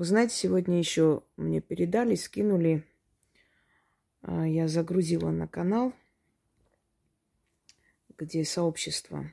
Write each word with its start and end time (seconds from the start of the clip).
Вы 0.00 0.06
знаете, 0.06 0.34
сегодня 0.34 0.78
еще 0.78 1.24
мне 1.36 1.60
передали, 1.60 2.14
скинули. 2.14 2.86
а, 4.22 4.48
Я 4.48 4.66
загрузила 4.66 5.30
на 5.30 5.46
канал, 5.46 5.92
где 8.16 8.42
сообщество, 8.46 9.30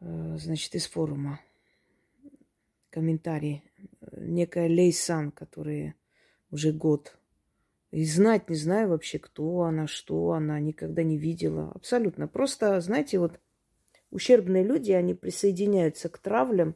э, 0.00 0.36
значит, 0.36 0.74
из 0.74 0.88
форума. 0.88 1.38
Комментарий. 2.90 3.62
Некая 4.16 4.66
Лейсан, 4.66 5.30
которая 5.30 5.94
уже 6.50 6.72
год. 6.72 7.16
И 7.92 8.04
знать 8.04 8.50
не 8.50 8.56
знаю 8.56 8.88
вообще, 8.88 9.20
кто 9.20 9.60
она, 9.60 9.86
что 9.86 10.32
она, 10.32 10.58
никогда 10.58 11.04
не 11.04 11.18
видела. 11.18 11.70
Абсолютно. 11.70 12.26
Просто, 12.26 12.80
знаете, 12.80 13.20
вот 13.20 13.38
ущербные 14.10 14.64
люди, 14.64 14.90
они 14.90 15.14
присоединяются 15.14 16.08
к 16.08 16.18
травлям, 16.18 16.74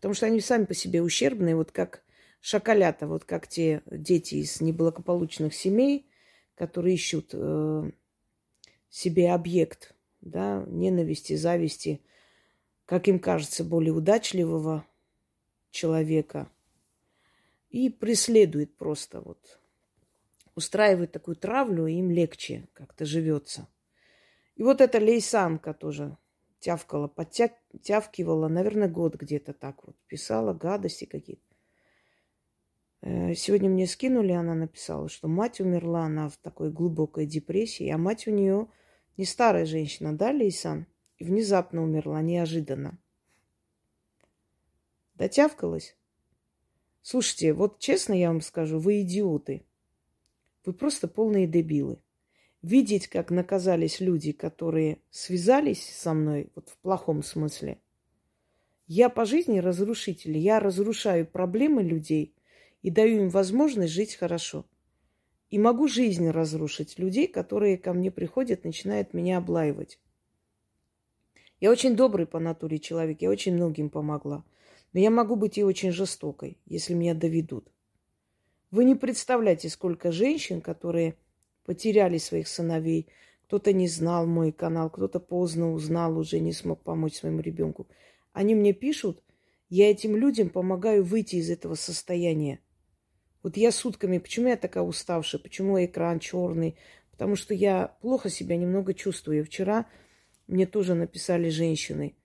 потому 0.00 0.14
что 0.14 0.24
они 0.24 0.40
сами 0.40 0.64
по 0.64 0.72
себе 0.72 1.02
ущербные, 1.02 1.54
вот 1.54 1.72
как 1.72 2.02
шоколята, 2.40 3.06
вот 3.06 3.24
как 3.24 3.46
те 3.46 3.82
дети 3.84 4.36
из 4.36 4.62
неблагополучных 4.62 5.54
семей, 5.54 6.06
которые 6.54 6.94
ищут 6.94 7.30
э, 7.34 7.90
себе 8.88 9.30
объект 9.30 9.94
да, 10.22 10.64
ненависти, 10.66 11.36
зависти, 11.36 12.00
как 12.86 13.08
им 13.08 13.18
кажется, 13.18 13.62
более 13.62 13.92
удачливого 13.92 14.86
человека 15.70 16.50
и 17.68 17.90
преследует 17.90 18.74
просто 18.74 19.20
вот 19.20 19.58
устраивает 20.54 21.12
такую 21.12 21.36
травлю, 21.36 21.86
и 21.86 21.94
им 21.94 22.10
легче 22.10 22.68
как-то 22.72 23.04
живется. 23.04 23.68
И 24.56 24.62
вот 24.62 24.80
эта 24.80 24.98
лейсанка 24.98 25.74
тоже 25.74 26.16
тявкала, 26.60 27.08
подтявкивала, 27.08 28.48
наверное, 28.48 28.88
год 28.88 29.16
где-то 29.16 29.52
так 29.52 29.84
вот, 29.86 29.96
писала 30.06 30.52
гадости 30.52 31.06
какие-то. 31.06 31.42
Э, 33.02 33.34
сегодня 33.34 33.68
мне 33.68 33.86
скинули, 33.86 34.32
она 34.32 34.54
написала, 34.54 35.08
что 35.08 35.26
мать 35.26 35.60
умерла, 35.60 36.04
она 36.04 36.28
в 36.28 36.36
такой 36.36 36.70
глубокой 36.70 37.26
депрессии, 37.26 37.88
а 37.88 37.98
мать 37.98 38.26
у 38.26 38.30
нее 38.30 38.68
не 39.16 39.24
старая 39.24 39.64
женщина, 39.64 40.16
да, 40.16 40.30
Лейсан? 40.30 40.86
И 41.18 41.24
внезапно 41.24 41.82
умерла, 41.82 42.22
неожиданно. 42.22 42.98
Дотявкалась? 45.14 45.96
Слушайте, 47.02 47.52
вот 47.52 47.78
честно 47.78 48.14
я 48.14 48.28
вам 48.28 48.40
скажу, 48.40 48.78
вы 48.78 49.02
идиоты. 49.02 49.66
Вы 50.64 50.72
просто 50.72 51.08
полные 51.08 51.46
дебилы. 51.46 52.00
Видеть, 52.62 53.08
как 53.08 53.30
наказались 53.30 54.00
люди, 54.00 54.32
которые 54.32 54.98
связались 55.10 55.82
со 55.82 56.12
мной, 56.12 56.50
вот 56.54 56.68
в 56.68 56.76
плохом 56.78 57.22
смысле. 57.22 57.78
Я 58.86 59.08
по 59.08 59.24
жизни 59.24 59.60
разрушитель. 59.60 60.36
Я 60.36 60.60
разрушаю 60.60 61.26
проблемы 61.26 61.82
людей 61.82 62.34
и 62.82 62.90
даю 62.90 63.22
им 63.22 63.28
возможность 63.30 63.92
жить 63.92 64.16
хорошо. 64.16 64.66
И 65.48 65.58
могу 65.58 65.88
жизнь 65.88 66.28
разрушить 66.28 66.98
людей, 66.98 67.26
которые 67.26 67.78
ко 67.78 67.92
мне 67.92 68.10
приходят, 68.10 68.64
начинают 68.64 69.14
меня 69.14 69.38
облаивать. 69.38 69.98
Я 71.60 71.70
очень 71.70 71.96
добрый 71.96 72.26
по 72.26 72.40
натуре 72.40 72.78
человек, 72.78 73.22
я 73.22 73.30
очень 73.30 73.54
многим 73.54 73.90
помогла. 73.90 74.44
Но 74.92 75.00
я 75.00 75.10
могу 75.10 75.36
быть 75.36 75.56
и 75.56 75.64
очень 75.64 75.92
жестокой, 75.92 76.58
если 76.66 76.94
меня 76.94 77.14
доведут. 77.14 77.70
Вы 78.70 78.84
не 78.84 78.94
представляете, 78.94 79.68
сколько 79.68 80.12
женщин, 80.12 80.60
которые 80.60 81.16
потеряли 81.70 82.18
своих 82.18 82.48
сыновей, 82.48 83.06
кто-то 83.46 83.72
не 83.72 83.86
знал 83.86 84.26
мой 84.26 84.50
канал, 84.50 84.90
кто-то 84.90 85.20
поздно 85.20 85.72
узнал, 85.72 86.18
уже 86.18 86.40
не 86.40 86.52
смог 86.52 86.82
помочь 86.82 87.14
своему 87.14 87.42
ребенку. 87.42 87.86
Они 88.32 88.56
мне 88.56 88.72
пишут, 88.72 89.22
я 89.68 89.88
этим 89.88 90.16
людям 90.16 90.50
помогаю 90.50 91.04
выйти 91.04 91.36
из 91.36 91.48
этого 91.48 91.76
состояния. 91.76 92.58
Вот 93.44 93.56
я 93.56 93.70
сутками, 93.70 94.18
почему 94.18 94.48
я 94.48 94.56
такая 94.56 94.82
уставшая, 94.82 95.40
почему 95.40 95.84
экран 95.84 96.18
черный, 96.18 96.74
потому 97.12 97.36
что 97.36 97.54
я 97.54 97.96
плохо 98.00 98.30
себя 98.30 98.56
немного 98.56 98.92
чувствую. 98.92 99.44
Вчера 99.44 99.86
мне 100.48 100.66
тоже 100.66 100.96
написали 100.96 101.50
женщины. 101.50 102.16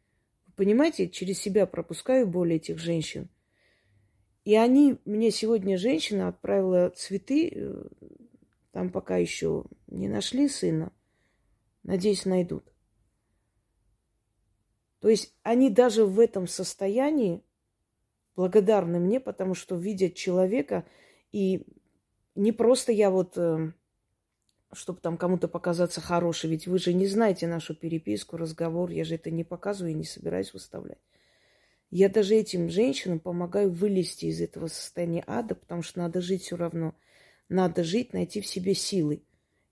Вы 0.48 0.54
понимаете, 0.56 1.08
через 1.08 1.38
себя 1.40 1.68
пропускаю 1.68 2.26
боль 2.26 2.56
этих 2.56 2.80
женщин. 2.80 3.30
И 4.44 4.56
они, 4.56 4.98
мне 5.06 5.30
сегодня 5.30 5.78
женщина 5.78 6.30
отправила 6.30 6.90
цветы, 6.96 7.52
э, 7.54 7.84
там 8.76 8.90
пока 8.90 9.16
еще 9.16 9.64
не 9.88 10.10
нашли 10.10 10.50
сына, 10.50 10.92
надеюсь, 11.84 12.26
найдут. 12.26 12.74
То 15.00 15.08
есть 15.08 15.34
они 15.44 15.70
даже 15.70 16.04
в 16.04 16.20
этом 16.20 16.46
состоянии 16.46 17.42
благодарны 18.36 19.00
мне, 19.00 19.22
потому 19.22 19.54
что 19.54 19.78
видят 19.78 20.16
человека, 20.16 20.86
и 21.32 21.66
не 22.36 22.52
просто 22.52 22.92
я 22.92 23.12
вот, 23.12 23.38
э, 23.38 23.72
чтобы 24.74 25.00
там 25.00 25.16
кому-то 25.16 25.48
показаться 25.48 26.02
хорошей, 26.02 26.50
ведь 26.50 26.68
вы 26.68 26.78
же 26.78 26.94
не 26.94 27.08
знаете 27.08 27.48
нашу 27.48 27.76
переписку, 27.76 28.36
разговор, 28.36 28.90
я 28.90 29.06
же 29.06 29.16
это 29.16 29.32
не 29.32 29.46
показываю 29.46 29.94
и 29.94 29.98
не 29.98 30.04
собираюсь 30.04 30.52
выставлять. 30.52 31.00
Я 31.92 32.10
даже 32.10 32.36
этим 32.36 32.68
женщинам 32.68 33.22
помогаю 33.22 33.72
вылезти 33.72 34.26
из 34.26 34.42
этого 34.42 34.68
состояния 34.68 35.24
ада, 35.28 35.56
потому 35.56 35.82
что 35.82 36.00
надо 36.00 36.20
жить 36.20 36.42
все 36.42 36.58
равно. 36.58 36.94
Надо 37.50 37.84
жить, 37.84 38.14
найти 38.14 38.42
в 38.42 38.48
себе 38.48 38.74
силы. 38.74 39.24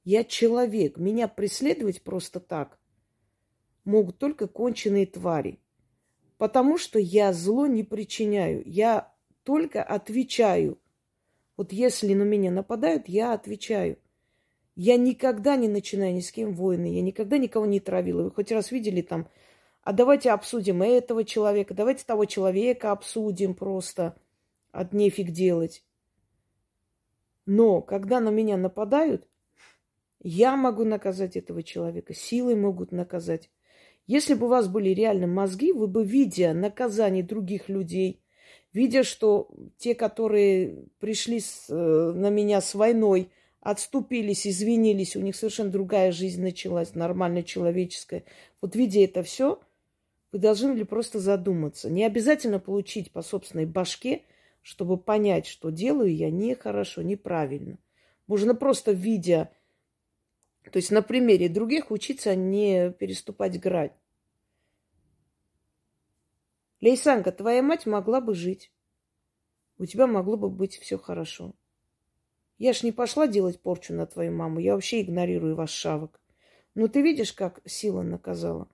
Я 0.03 0.23
человек. 0.23 0.97
Меня 0.97 1.27
преследовать 1.27 2.01
просто 2.03 2.39
так 2.39 2.79
могут 3.85 4.17
только 4.17 4.47
конченые 4.47 5.05
твари. 5.05 5.59
Потому 6.37 6.77
что 6.77 6.99
я 6.99 7.33
зло 7.33 7.67
не 7.67 7.83
причиняю. 7.83 8.63
Я 8.65 9.13
только 9.43 9.83
отвечаю. 9.83 10.79
Вот 11.57 11.71
если 11.71 12.13
на 12.13 12.23
меня 12.23 12.51
нападают, 12.51 13.07
я 13.07 13.33
отвечаю. 13.33 13.97
Я 14.75 14.97
никогда 14.97 15.55
не 15.55 15.67
начинаю 15.67 16.13
ни 16.15 16.21
с 16.21 16.31
кем 16.31 16.53
войны. 16.53 16.95
Я 16.95 17.01
никогда 17.01 17.37
никого 17.37 17.65
не 17.65 17.79
травила. 17.79 18.23
Вы 18.23 18.31
хоть 18.31 18.51
раз 18.51 18.71
видели 18.71 19.01
там 19.01 19.27
а 19.83 19.91
давайте 19.91 20.31
обсудим 20.31 20.81
этого 20.81 21.25
человека, 21.25 21.73
давайте 21.73 22.05
того 22.05 22.23
человека 22.23 22.91
обсудим 22.91 23.53
просто, 23.53 24.15
а 24.71 24.87
нефиг 24.89 25.31
делать. 25.31 25.83
Но 27.45 27.81
когда 27.81 28.19
на 28.19 28.29
меня 28.29 28.57
нападают, 28.57 29.27
я 30.21 30.55
могу 30.55 30.85
наказать 30.85 31.35
этого 31.35 31.63
человека, 31.63 32.13
силой 32.13 32.55
могут 32.55 32.91
наказать. 32.91 33.49
Если 34.07 34.33
бы 34.33 34.45
у 34.47 34.49
вас 34.49 34.67
были 34.67 34.89
реально 34.89 35.27
мозги, 35.27 35.71
вы 35.71 35.87
бы, 35.87 36.05
видя 36.05 36.53
наказание 36.53 37.23
других 37.23 37.69
людей, 37.69 38.21
видя, 38.71 39.03
что 39.03 39.49
те, 39.77 39.95
которые 39.95 40.85
пришли 40.99 41.39
с, 41.39 41.69
э, 41.69 41.73
на 42.15 42.29
меня 42.29 42.61
с 42.61 42.73
войной, 42.73 43.29
отступились, 43.61 44.45
извинились, 44.45 45.15
у 45.15 45.21
них 45.21 45.35
совершенно 45.35 45.71
другая 45.71 46.11
жизнь 46.11 46.41
началась, 46.41 46.95
нормальная 46.95 47.43
человеческая. 47.43 48.23
Вот 48.61 48.75
видя 48.75 49.01
это 49.01 49.23
все, 49.23 49.61
вы 50.33 50.39
должны 50.39 50.73
ли 50.73 50.83
просто 50.83 51.19
задуматься. 51.19 51.89
Не 51.89 52.05
обязательно 52.05 52.59
получить 52.59 53.11
по 53.11 53.21
собственной 53.21 53.65
башке, 53.65 54.23
чтобы 54.63 54.97
понять, 54.97 55.45
что 55.45 55.69
делаю 55.69 56.15
я 56.15 56.31
нехорошо, 56.31 57.03
неправильно. 57.03 57.77
Можно 58.25 58.55
просто 58.55 58.91
видя, 58.93 59.51
то 60.71 60.77
есть 60.77 60.91
на 60.91 61.01
примере 61.01 61.49
других 61.49 61.91
учиться 61.91 62.33
не 62.35 62.91
переступать 62.91 63.59
грань. 63.59 63.91
Лейсанка, 66.81 67.31
твоя 67.31 67.61
мать 67.61 67.85
могла 67.85 68.21
бы 68.21 68.33
жить. 68.33 68.71
У 69.77 69.85
тебя 69.85 70.07
могло 70.07 70.37
бы 70.37 70.49
быть 70.49 70.77
все 70.77 70.97
хорошо. 70.97 71.53
Я 72.57 72.73
ж 72.73 72.83
не 72.83 72.91
пошла 72.91 73.27
делать 73.27 73.61
порчу 73.61 73.93
на 73.93 74.05
твою 74.05 74.31
маму. 74.31 74.59
Я 74.59 74.75
вообще 74.75 75.01
игнорирую 75.01 75.55
ваш 75.55 75.71
шавок. 75.71 76.21
Но 76.75 76.87
ты 76.87 77.01
видишь, 77.01 77.33
как 77.33 77.61
сила 77.65 78.01
наказала? 78.01 78.69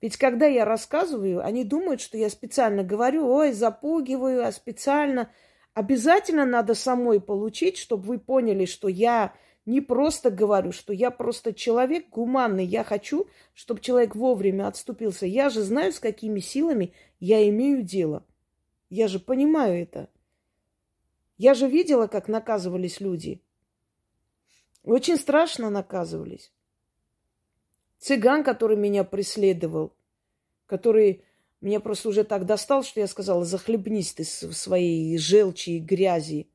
Ведь 0.00 0.16
когда 0.16 0.46
я 0.46 0.64
рассказываю, 0.64 1.44
они 1.44 1.64
думают, 1.64 2.00
что 2.00 2.16
я 2.16 2.30
специально 2.30 2.82
говорю, 2.82 3.28
ой, 3.28 3.52
запугиваю, 3.52 4.46
а 4.46 4.52
специально. 4.52 5.30
Обязательно 5.74 6.46
надо 6.46 6.74
самой 6.74 7.20
получить, 7.20 7.76
чтобы 7.76 8.04
вы 8.04 8.18
поняли, 8.18 8.64
что 8.64 8.88
я 8.88 9.34
не 9.66 9.80
просто 9.82 10.30
говорю, 10.30 10.72
что 10.72 10.92
я 10.92 11.10
просто 11.10 11.52
человек 11.52 12.08
гуманный. 12.08 12.64
Я 12.64 12.82
хочу, 12.82 13.28
чтобы 13.52 13.80
человек 13.80 14.14
вовремя 14.14 14.68
отступился. 14.68 15.26
Я 15.26 15.50
же 15.50 15.62
знаю, 15.62 15.92
с 15.92 16.00
какими 16.00 16.40
силами 16.40 16.94
я 17.18 17.46
имею 17.50 17.82
дело. 17.82 18.24
Я 18.88 19.06
же 19.06 19.20
понимаю 19.20 19.82
это. 19.82 20.08
Я 21.36 21.54
же 21.54 21.68
видела, 21.68 22.06
как 22.06 22.26
наказывались 22.26 23.00
люди. 23.00 23.42
Очень 24.82 25.18
страшно 25.18 25.68
наказывались. 25.68 26.52
Цыган, 28.00 28.42
который 28.44 28.78
меня 28.78 29.04
преследовал, 29.04 29.92
который 30.66 31.22
меня 31.60 31.80
просто 31.80 32.08
уже 32.08 32.24
так 32.24 32.46
достал, 32.46 32.82
что 32.82 33.00
я 33.00 33.06
сказала, 33.06 33.44
захлебнись 33.44 34.14
ты 34.14 34.24
в 34.24 34.54
своей 34.54 35.16
желчи 35.18 35.70
и 35.70 35.78
грязи. 35.78 36.48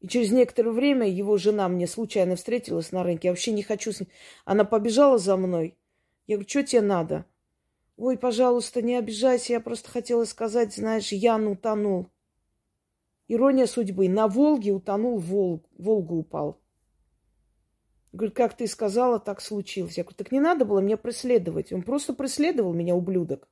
И 0.00 0.08
через 0.08 0.30
некоторое 0.30 0.72
время 0.72 1.08
его 1.08 1.38
жена 1.38 1.68
мне 1.68 1.86
случайно 1.86 2.36
встретилась 2.36 2.92
на 2.92 3.02
рынке. 3.02 3.28
Я 3.28 3.32
вообще 3.32 3.52
не 3.52 3.62
хочу 3.62 3.92
с 3.92 4.00
ней. 4.00 4.08
Она 4.44 4.64
побежала 4.64 5.16
за 5.16 5.36
мной. 5.36 5.74
Я 6.26 6.36
говорю, 6.36 6.48
что 6.48 6.62
тебе 6.62 6.82
надо? 6.82 7.24
Ой, 7.96 8.18
пожалуйста, 8.18 8.82
не 8.82 8.96
обижайся, 8.96 9.54
я 9.54 9.60
просто 9.60 9.88
хотела 9.90 10.24
сказать, 10.24 10.74
знаешь, 10.74 11.12
Ян 11.12 11.46
утонул. 11.46 12.08
Ирония 13.28 13.66
судьбы. 13.66 14.08
На 14.08 14.28
Волге 14.28 14.72
утонул, 14.72 15.18
Волг, 15.18 15.64
Волгу 15.78 16.16
упал. 16.16 16.58
Говорит, 18.12 18.36
как 18.36 18.54
ты 18.56 18.66
сказала, 18.66 19.18
так 19.18 19.40
случилось. 19.40 19.96
Я 19.96 20.04
говорю, 20.04 20.16
так 20.16 20.32
не 20.32 20.40
надо 20.40 20.64
было 20.64 20.80
меня 20.80 20.98
преследовать. 20.98 21.72
Он 21.72 21.82
просто 21.82 22.12
преследовал 22.12 22.74
меня, 22.74 22.94
ублюдок. 22.94 23.48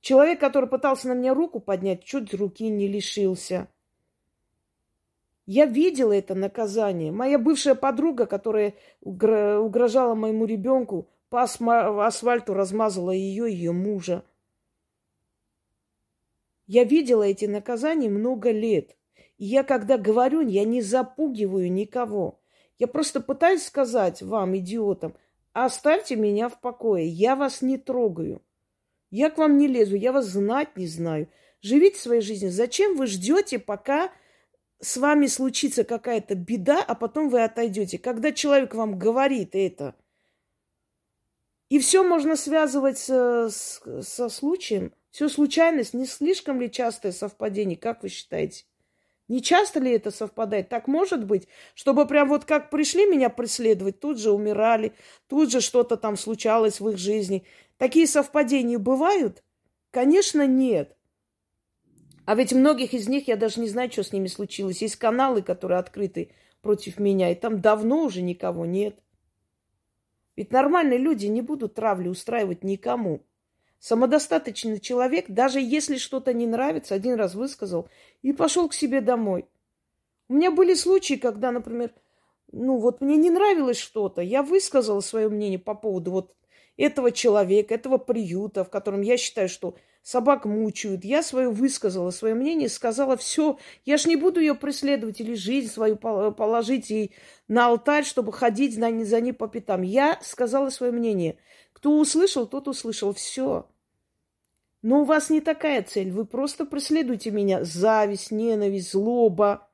Человек, 0.00 0.40
который 0.40 0.68
пытался 0.68 1.08
на 1.08 1.12
меня 1.12 1.34
руку 1.34 1.60
поднять, 1.60 2.02
чуть 2.02 2.34
руки 2.34 2.68
не 2.68 2.88
лишился. 2.88 3.68
Я 5.46 5.66
видела 5.66 6.12
это 6.12 6.34
наказание. 6.34 7.12
Моя 7.12 7.38
бывшая 7.38 7.74
подруга, 7.74 8.26
которая 8.26 8.74
угрожала 9.00 10.14
моему 10.14 10.44
ребенку, 10.44 11.08
по 11.30 11.42
асфальту 11.42 12.54
размазала 12.54 13.12
ее 13.12 13.50
и 13.50 13.54
ее 13.54 13.72
мужа. 13.72 14.24
Я 16.66 16.84
видела 16.84 17.22
эти 17.22 17.44
наказания 17.44 18.10
много 18.10 18.50
лет. 18.50 18.96
И 19.38 19.46
я, 19.46 19.62
когда 19.62 19.98
говорю, 19.98 20.40
я 20.40 20.64
не 20.64 20.82
запугиваю 20.82 21.72
никого. 21.72 22.40
Я 22.78 22.86
просто 22.86 23.20
пытаюсь 23.20 23.64
сказать 23.64 24.22
вам, 24.22 24.56
идиотам, 24.56 25.16
оставьте 25.52 26.16
меня 26.16 26.48
в 26.48 26.60
покое, 26.60 27.06
я 27.06 27.34
вас 27.34 27.60
не 27.60 27.76
трогаю. 27.76 28.42
Я 29.10 29.30
к 29.30 29.38
вам 29.38 29.58
не 29.58 29.66
лезу, 29.66 29.96
я 29.96 30.12
вас 30.12 30.26
знать 30.26 30.76
не 30.76 30.86
знаю. 30.86 31.28
Живите 31.60 31.98
своей 31.98 32.20
жизнью. 32.20 32.52
Зачем 32.52 32.96
вы 32.96 33.06
ждете, 33.06 33.58
пока 33.58 34.12
с 34.80 34.96
вами 34.96 35.26
случится 35.26 35.82
какая-то 35.82 36.34
беда, 36.34 36.84
а 36.86 36.94
потом 36.94 37.30
вы 37.30 37.42
отойдете? 37.42 37.98
Когда 37.98 38.32
человек 38.32 38.74
вам 38.74 38.98
говорит 38.98 39.54
это, 39.54 39.96
и 41.68 41.78
все 41.80 42.02
можно 42.02 42.36
связывать 42.36 42.98
со, 42.98 43.50
со 43.50 44.28
случаем, 44.28 44.92
все 45.10 45.28
случайность, 45.28 45.94
не 45.94 46.06
слишком 46.06 46.60
ли 46.60 46.70
частое 46.70 47.12
совпадение, 47.12 47.76
как 47.76 48.02
вы 48.02 48.08
считаете? 48.08 48.64
Не 49.28 49.42
часто 49.42 49.78
ли 49.78 49.92
это 49.92 50.10
совпадает? 50.10 50.70
Так 50.70 50.88
может 50.88 51.24
быть, 51.24 51.48
чтобы 51.74 52.06
прям 52.06 52.30
вот 52.30 52.46
как 52.46 52.70
пришли 52.70 53.04
меня 53.04 53.28
преследовать, 53.28 54.00
тут 54.00 54.18
же 54.18 54.32
умирали, 54.32 54.94
тут 55.28 55.52
же 55.52 55.60
что-то 55.60 55.98
там 55.98 56.16
случалось 56.16 56.80
в 56.80 56.88
их 56.88 56.96
жизни. 56.96 57.44
Такие 57.76 58.06
совпадения 58.06 58.78
бывают? 58.78 59.44
Конечно, 59.90 60.46
нет. 60.46 60.96
А 62.24 62.34
ведь 62.34 62.52
многих 62.52 62.94
из 62.94 63.08
них 63.08 63.28
я 63.28 63.36
даже 63.36 63.60
не 63.60 63.68
знаю, 63.68 63.90
что 63.92 64.02
с 64.02 64.12
ними 64.12 64.28
случилось. 64.28 64.80
Есть 64.82 64.96
каналы, 64.96 65.42
которые 65.42 65.78
открыты 65.78 66.30
против 66.62 66.98
меня, 66.98 67.30
и 67.30 67.34
там 67.34 67.60
давно 67.60 68.04
уже 68.04 68.22
никого 68.22 68.64
нет. 68.64 68.98
Ведь 70.36 70.52
нормальные 70.52 70.98
люди 70.98 71.26
не 71.26 71.42
будут 71.42 71.74
травли 71.74 72.08
устраивать 72.08 72.64
никому. 72.64 73.26
Самодостаточный 73.78 74.80
человек, 74.80 75.26
даже 75.28 75.60
если 75.60 75.96
что-то 75.96 76.32
не 76.32 76.46
нравится, 76.46 76.94
один 76.94 77.14
раз 77.14 77.34
высказал 77.34 77.88
и 78.22 78.32
пошел 78.32 78.68
к 78.68 78.74
себе 78.74 79.00
домой. 79.00 79.46
У 80.28 80.34
меня 80.34 80.50
были 80.50 80.74
случаи, 80.74 81.14
когда, 81.14 81.52
например, 81.52 81.92
ну 82.50 82.78
вот 82.78 83.00
мне 83.00 83.16
не 83.16 83.30
нравилось 83.30 83.78
что-то, 83.78 84.20
я 84.20 84.42
высказала 84.42 85.00
свое 85.00 85.28
мнение 85.28 85.58
по 85.58 85.74
поводу 85.74 86.10
вот 86.10 86.34
этого 86.76 87.10
человека, 87.12 87.74
этого 87.74 87.98
приюта, 87.98 88.64
в 88.64 88.70
котором 88.70 89.02
я 89.02 89.16
считаю, 89.16 89.48
что 89.48 89.76
собак 90.02 90.46
мучают. 90.46 91.04
Я 91.04 91.22
свое 91.22 91.50
высказала, 91.50 92.10
свое 92.10 92.34
мнение, 92.34 92.68
сказала 92.68 93.16
все. 93.16 93.58
Я 93.84 93.98
ж 93.98 94.06
не 94.06 94.16
буду 94.16 94.40
ее 94.40 94.54
преследовать 94.54 95.20
или 95.20 95.34
жизнь 95.34 95.70
свою 95.70 95.96
положить 95.96 96.88
ей 96.88 97.14
на 97.48 97.66
алтарь, 97.66 98.04
чтобы 98.04 98.32
ходить 98.32 98.74
за 98.74 99.20
ней 99.20 99.32
по 99.32 99.48
пятам. 99.48 99.82
Я 99.82 100.18
сказала 100.22 100.70
свое 100.70 100.92
мнение. 100.92 101.36
Кто 101.78 101.96
услышал, 101.96 102.48
тот 102.48 102.66
услышал. 102.66 103.12
Все. 103.14 103.68
Но 104.82 105.02
у 105.02 105.04
вас 105.04 105.30
не 105.30 105.40
такая 105.40 105.84
цель. 105.84 106.10
Вы 106.10 106.24
просто 106.24 106.66
преследуете 106.66 107.30
меня. 107.30 107.62
Зависть, 107.62 108.32
ненависть, 108.32 108.90
злоба. 108.90 109.70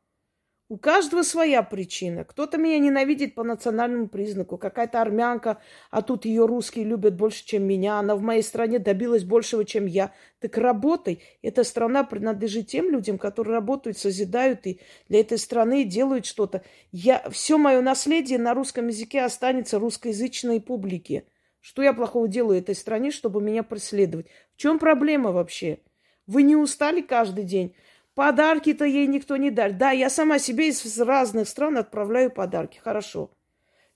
У 0.68 0.76
каждого 0.76 1.22
своя 1.22 1.62
причина. 1.62 2.24
Кто-то 2.24 2.58
меня 2.58 2.78
ненавидит 2.78 3.34
по 3.34 3.42
национальному 3.42 4.08
признаку. 4.08 4.58
Какая-то 4.58 5.00
армянка, 5.00 5.62
а 5.90 6.02
тут 6.02 6.26
ее 6.26 6.44
русские 6.44 6.84
любят 6.84 7.16
больше, 7.16 7.46
чем 7.46 7.62
меня. 7.62 7.98
Она 7.98 8.16
в 8.16 8.20
моей 8.20 8.42
стране 8.42 8.78
добилась 8.78 9.24
большего, 9.24 9.64
чем 9.64 9.86
я. 9.86 10.12
Так 10.40 10.58
работай. 10.58 11.22
Эта 11.40 11.64
страна 11.64 12.04
принадлежит 12.04 12.66
тем 12.66 12.90
людям, 12.90 13.16
которые 13.16 13.54
работают, 13.54 13.96
созидают 13.96 14.66
и 14.66 14.78
для 15.08 15.20
этой 15.20 15.38
страны 15.38 15.84
делают 15.84 16.26
что-то. 16.26 16.62
Я, 16.92 17.26
все 17.30 17.56
мое 17.56 17.80
наследие 17.80 18.38
на 18.38 18.52
русском 18.52 18.88
языке 18.88 19.22
останется 19.22 19.78
русскоязычной 19.78 20.60
публике. 20.60 21.24
Что 21.64 21.82
я 21.82 21.94
плохого 21.94 22.28
делаю 22.28 22.58
этой 22.58 22.74
стране, 22.74 23.10
чтобы 23.10 23.40
меня 23.40 23.62
преследовать? 23.62 24.26
В 24.52 24.58
чем 24.58 24.78
проблема 24.78 25.32
вообще? 25.32 25.78
Вы 26.26 26.42
не 26.42 26.56
устали 26.56 27.00
каждый 27.00 27.44
день? 27.44 27.74
Подарки-то 28.14 28.84
ей 28.84 29.06
никто 29.06 29.38
не 29.38 29.50
дал. 29.50 29.72
Да, 29.72 29.90
я 29.90 30.10
сама 30.10 30.38
себе 30.38 30.68
из 30.68 31.00
разных 31.00 31.48
стран 31.48 31.78
отправляю 31.78 32.30
подарки. 32.30 32.76
Хорошо. 32.84 33.30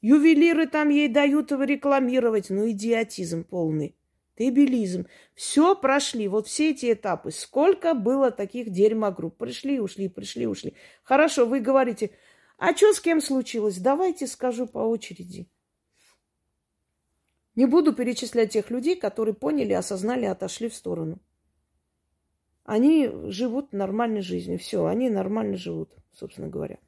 Ювелиры 0.00 0.66
там 0.66 0.88
ей 0.88 1.08
дают 1.08 1.52
рекламировать. 1.52 2.48
Ну, 2.48 2.70
идиотизм 2.70 3.44
полный. 3.44 3.94
Дебилизм. 4.38 5.06
Все 5.34 5.76
прошли. 5.76 6.26
Вот 6.26 6.46
все 6.46 6.70
эти 6.70 6.94
этапы. 6.94 7.32
Сколько 7.32 7.92
было 7.92 8.30
таких 8.30 8.70
дерьмогрупп. 8.70 9.36
Пришли, 9.36 9.78
ушли, 9.78 10.08
пришли, 10.08 10.46
ушли. 10.46 10.72
Хорошо, 11.02 11.44
вы 11.44 11.60
говорите, 11.60 12.12
а 12.56 12.74
что 12.74 12.94
с 12.94 13.00
кем 13.00 13.20
случилось? 13.20 13.76
Давайте 13.76 14.26
скажу 14.26 14.66
по 14.66 14.78
очереди. 14.78 15.50
Не 17.58 17.66
буду 17.66 17.92
перечислять 17.92 18.52
тех 18.52 18.70
людей, 18.70 18.94
которые 18.94 19.34
поняли, 19.34 19.72
осознали, 19.72 20.26
отошли 20.26 20.68
в 20.68 20.76
сторону. 20.76 21.18
Они 22.62 23.10
живут 23.24 23.72
нормальной 23.72 24.20
жизнью. 24.20 24.60
Все, 24.60 24.86
они 24.86 25.10
нормально 25.10 25.56
живут, 25.56 25.90
собственно 26.12 26.46
говоря. 26.46 26.78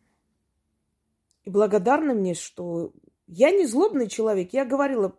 И 1.43 1.51
благодарны 1.51 2.15
мне, 2.15 2.35
что 2.35 2.93
я 3.27 3.51
не 3.51 3.67
злобный 3.67 4.07
человек. 4.07 4.53
Я 4.53 4.65
говорила, 4.65 5.19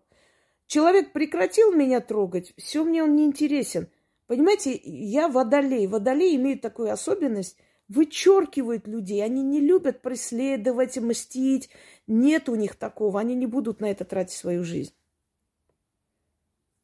человек 0.67 1.11
прекратил 1.11 1.73
меня 1.73 1.99
трогать, 1.99 2.53
все 2.55 2.85
мне 2.85 3.03
он 3.03 3.17
не 3.17 3.25
интересен. 3.25 3.89
Понимаете, 4.27 4.73
я 4.81 5.27
водолей. 5.27 5.85
Водолей 5.85 6.37
имеют 6.37 6.61
такую 6.61 6.93
особенность, 6.93 7.57
вычеркивают 7.89 8.87
людей. 8.87 9.21
Они 9.21 9.43
не 9.43 9.59
любят 9.59 10.01
преследовать, 10.01 10.97
мстить. 10.97 11.69
Нет 12.07 12.47
у 12.47 12.55
них 12.55 12.75
такого. 12.75 13.19
Они 13.19 13.35
не 13.35 13.47
будут 13.47 13.81
на 13.81 13.91
это 13.91 14.05
тратить 14.05 14.37
свою 14.37 14.63
жизнь. 14.63 14.93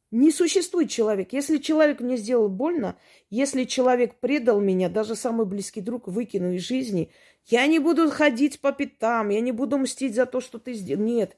Не 0.09 0.31
существует 0.31 0.89
человек. 0.89 1.33
Если 1.33 1.57
человек 1.57 2.00
мне 2.00 2.15
сделал 2.15 2.48
больно, 2.48 2.98
если 3.30 3.65
человек 3.65 4.15
предал 4.19 4.62
меня, 4.62 4.88
даже 4.88 5.15
самый 5.15 5.46
близкий 5.46 5.81
друг 5.81 6.08
выкину 6.08 6.53
из 6.53 6.62
жизни, 6.62 7.12
я 7.46 7.67
не 7.67 7.79
буду 7.79 8.10
ходить 8.10 8.62
по 8.62 8.72
пятам, 8.72 9.29
я 9.29 9.41
не 9.41 9.51
буду 9.51 9.77
мстить 9.77 10.15
за 10.15 10.25
то, 10.25 10.39
что 10.39 10.60
ты 10.60 10.74
сделал. 10.74 11.03
Нет. 11.03 11.38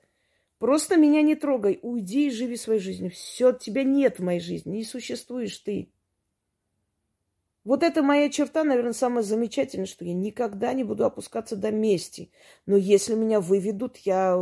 Просто 0.59 0.97
меня 0.97 1.21
не 1.23 1.35
трогай. 1.35 1.79
Уйди 1.81 2.27
и 2.27 2.31
живи 2.31 2.57
своей 2.57 2.79
жизнью. 2.79 3.11
Все, 3.11 3.53
тебя 3.53 3.83
нет 3.83 4.19
в 4.19 4.23
моей 4.23 4.39
жизни. 4.39 4.77
Не 4.77 4.83
существуешь 4.83 5.57
ты. 5.57 5.89
Вот 7.63 7.83
это 7.83 8.03
моя 8.03 8.29
черта, 8.29 8.63
наверное, 8.63 8.93
самая 8.93 9.23
замечательная, 9.23 9.85
что 9.85 10.05
я 10.05 10.13
никогда 10.13 10.73
не 10.73 10.83
буду 10.83 11.05
опускаться 11.05 11.55
до 11.55 11.71
мести. 11.71 12.31
Но 12.65 12.77
если 12.77 13.15
меня 13.15 13.41
выведут, 13.41 13.97
я 13.97 14.37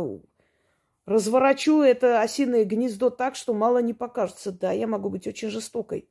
разворачу 1.08 1.80
это 1.80 2.20
осиное 2.20 2.64
гнездо 2.64 3.10
так, 3.10 3.34
что 3.34 3.54
мало 3.54 3.78
не 3.78 3.94
покажется. 3.94 4.52
Да, 4.52 4.72
я 4.72 4.86
могу 4.86 5.08
быть 5.08 5.26
очень 5.26 5.48
жестокой. 5.48 6.08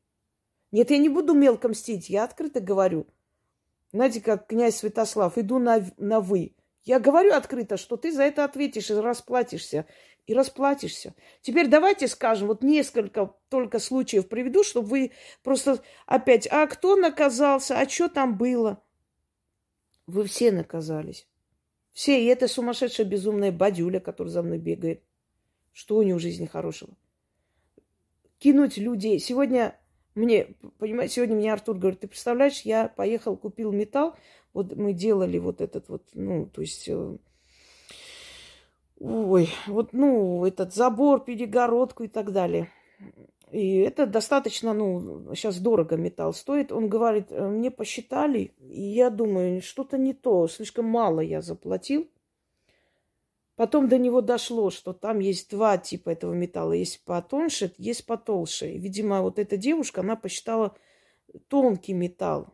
Нет, 0.72 0.92
я 0.92 0.98
не 0.98 1.10
буду 1.10 1.34
мелко 1.34 1.70
мстить, 1.70 2.10
я 2.10 2.24
открыто 2.24 2.60
говорю. 2.60 3.08
Знаете, 3.94 4.22
как 4.22 4.48
князь 4.48 4.77
Святослав, 4.77 5.38
иду 5.38 5.60
на, 5.60 5.86
на 5.98 6.20
«вы». 6.20 6.56
Я 6.84 7.00
говорю 7.00 7.34
открыто, 7.34 7.77
что 7.77 7.98
ты 7.98 8.12
за 8.12 8.24
это 8.24 8.44
ответишь 8.44 8.89
и 8.89 8.94
расплатишься. 8.94 9.86
И 10.25 10.34
расплатишься. 10.34 11.16
Теперь 11.42 11.68
давайте 11.68 12.08
скажем, 12.08 12.48
вот 12.48 12.62
несколько 12.63 13.34
только 13.50 13.80
случаев 13.80 14.27
приведу, 14.27 14.63
чтобы 14.63 14.88
вы 14.88 15.12
просто 15.42 15.82
опять, 16.06 16.48
а 16.51 16.68
кто 16.68 16.96
наказался, 16.98 17.80
а 17.80 17.88
что 17.88 18.10
там 18.10 18.38
было? 18.38 18.84
Вы 20.06 20.25
все 20.25 20.51
наказались. 20.51 21.26
Все, 21.98 22.22
и 22.24 22.27
эта 22.27 22.48
сумасшедшая 22.48 23.08
безумная 23.08 23.51
бадюля, 23.51 24.00
которая 24.00 24.32
за 24.32 24.44
мной 24.44 24.60
бегает. 24.60 25.01
Что 25.74 25.96
у 25.96 26.04
нее 26.04 26.13
в 26.13 26.20
жизни 26.20 26.46
хорошего? 26.46 26.94
Кинуть 28.38 28.77
людей. 28.77 29.18
Сегодня 29.18 29.75
мне, 30.13 30.54
понимаете, 30.77 31.16
сегодня 31.16 31.36
мне 31.36 31.51
Артур 31.51 31.75
говорит, 31.75 32.01
ты 32.01 32.08
представляешь, 32.08 32.62
я 32.62 32.88
поехал, 32.88 33.36
купил 33.36 33.72
металл, 33.72 34.16
вот 34.54 34.75
мы 34.75 34.94
делали 34.94 35.39
вот 35.39 35.60
этот 35.60 35.89
вот, 35.89 36.04
ну, 36.13 36.46
то 36.46 36.62
есть, 36.62 36.88
э, 36.88 37.18
ой, 39.00 39.50
вот, 39.66 39.92
ну, 39.94 40.46
этот 40.46 40.75
забор, 40.75 41.25
перегородку 41.25 42.04
и 42.04 42.08
так 42.08 42.32
далее. 42.32 42.70
И 43.51 43.77
это 43.77 44.06
достаточно, 44.06 44.74
ну, 44.74 45.34
сейчас 45.34 45.60
дорого 45.60 45.96
металл 45.96 46.34
стоит. 46.34 46.72
Он 46.72 46.89
говорит, 46.89 47.27
«Э, 47.30 47.48
мне 47.48 47.72
посчитали, 47.72 48.51
и 48.60 48.82
я 48.82 49.10
думаю, 49.10 49.62
что-то 49.62 49.98
не 49.98 50.13
то, 50.13 50.48
слишком 50.48 50.86
мало 50.86 51.22
я 51.22 51.42
заплатил. 51.42 52.10
Потом 53.56 53.88
до 53.88 53.98
него 53.98 54.22
дошло, 54.22 54.70
что 54.70 54.94
там 54.94 55.20
есть 55.20 55.50
два 55.50 55.77
типа 55.77 56.12
этого 56.12 56.34
металла. 56.34 56.74
Есть 56.74 57.04
потоньше, 57.06 57.74
есть 57.77 58.06
потолще. 58.06 58.74
И, 58.74 58.77
видимо, 58.77 59.22
вот 59.22 59.39
эта 59.39 59.58
девушка, 59.58 60.01
она 60.01 60.16
посчитала 60.16 60.77
тонкий 61.48 61.94
металл. 61.94 62.54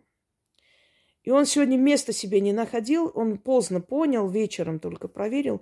И 1.24 1.32
он 1.32 1.46
сегодня 1.46 1.78
места 1.78 2.14
себе 2.14 2.40
не 2.40 2.54
находил. 2.54 3.12
Он 3.16 3.38
поздно 3.38 3.82
понял, 3.82 4.30
вечером 4.30 4.80
только 4.80 5.10
проверил. 5.10 5.62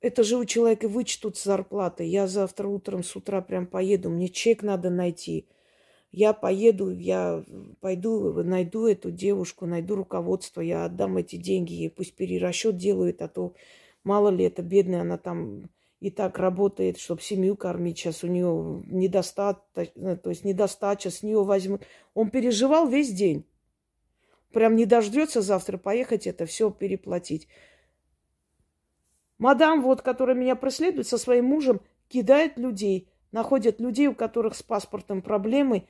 Это 0.00 0.22
же 0.22 0.36
у 0.36 0.44
человека 0.44 0.88
вычтут 0.88 1.36
зарплаты. 1.38 2.04
Я 2.04 2.26
завтра 2.26 2.68
утром 2.68 3.02
с 3.02 3.16
утра 3.16 3.40
прям 3.40 3.66
поеду. 3.66 4.10
Мне 4.10 4.28
чек 4.28 4.62
надо 4.62 4.90
найти. 4.90 5.48
Я 6.12 6.32
поеду, 6.32 6.90
я 6.90 7.44
пойду, 7.80 8.42
найду 8.42 8.86
эту 8.86 9.10
девушку, 9.10 9.66
найду 9.66 9.96
руководство, 9.96 10.60
я 10.60 10.84
отдам 10.84 11.16
эти 11.16 11.36
деньги, 11.36 11.72
ей 11.72 11.90
пусть 11.90 12.14
перерасчет 12.14 12.76
делают, 12.76 13.20
а 13.20 13.28
то 13.28 13.54
Мало 14.06 14.28
ли, 14.28 14.44
это 14.44 14.62
бедная, 14.62 15.00
она 15.00 15.18
там 15.18 15.68
и 15.98 16.12
так 16.12 16.38
работает, 16.38 16.96
чтобы 16.96 17.20
семью 17.22 17.56
кормить. 17.56 17.98
Сейчас 17.98 18.22
у 18.22 18.28
нее 18.28 18.84
недостаточно, 18.86 20.10
э, 20.10 20.16
то 20.16 20.30
есть 20.30 20.44
недостача, 20.44 21.10
с 21.10 21.24
нее 21.24 21.42
возьмут. 21.42 21.82
Он 22.14 22.30
переживал 22.30 22.86
весь 22.86 23.12
день. 23.12 23.44
Прям 24.52 24.76
не 24.76 24.86
дождется 24.86 25.42
завтра 25.42 25.76
поехать 25.76 26.28
это 26.28 26.46
все 26.46 26.70
переплатить. 26.70 27.48
Мадам, 29.38 29.82
вот, 29.82 30.02
которая 30.02 30.36
меня 30.36 30.56
преследует 30.56 31.06
со 31.06 31.18
своим 31.18 31.46
мужем, 31.46 31.80
кидает 32.08 32.58
людей, 32.58 33.10
находят 33.32 33.80
людей, 33.80 34.06
у 34.06 34.14
которых 34.14 34.54
с 34.54 34.62
паспортом 34.62 35.22
проблемы, 35.22 35.86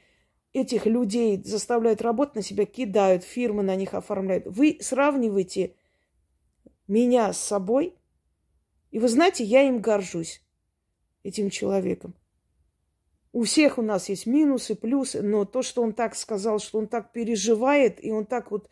этих 0.52 0.86
людей 0.86 1.42
заставляют 1.44 2.02
работать 2.02 2.36
на 2.36 2.42
себя, 2.42 2.64
кидают, 2.64 3.24
фирмы 3.24 3.62
на 3.62 3.76
них 3.76 3.94
оформляют. 3.94 4.46
Вы 4.46 4.78
сравниваете 4.80 5.74
меня 6.86 7.32
с 7.32 7.38
собой– 7.38 7.94
и 8.96 8.98
вы 8.98 9.08
знаете, 9.08 9.44
я 9.44 9.62
им 9.62 9.82
горжусь, 9.82 10.42
этим 11.22 11.50
человеком. 11.50 12.14
У 13.32 13.42
всех 13.42 13.76
у 13.76 13.82
нас 13.82 14.08
есть 14.08 14.24
минусы, 14.24 14.74
плюсы, 14.74 15.20
но 15.20 15.44
то, 15.44 15.60
что 15.60 15.82
он 15.82 15.92
так 15.92 16.14
сказал, 16.14 16.58
что 16.60 16.78
он 16.78 16.86
так 16.86 17.12
переживает, 17.12 18.02
и 18.02 18.10
он 18.10 18.24
так 18.24 18.50
вот, 18.50 18.70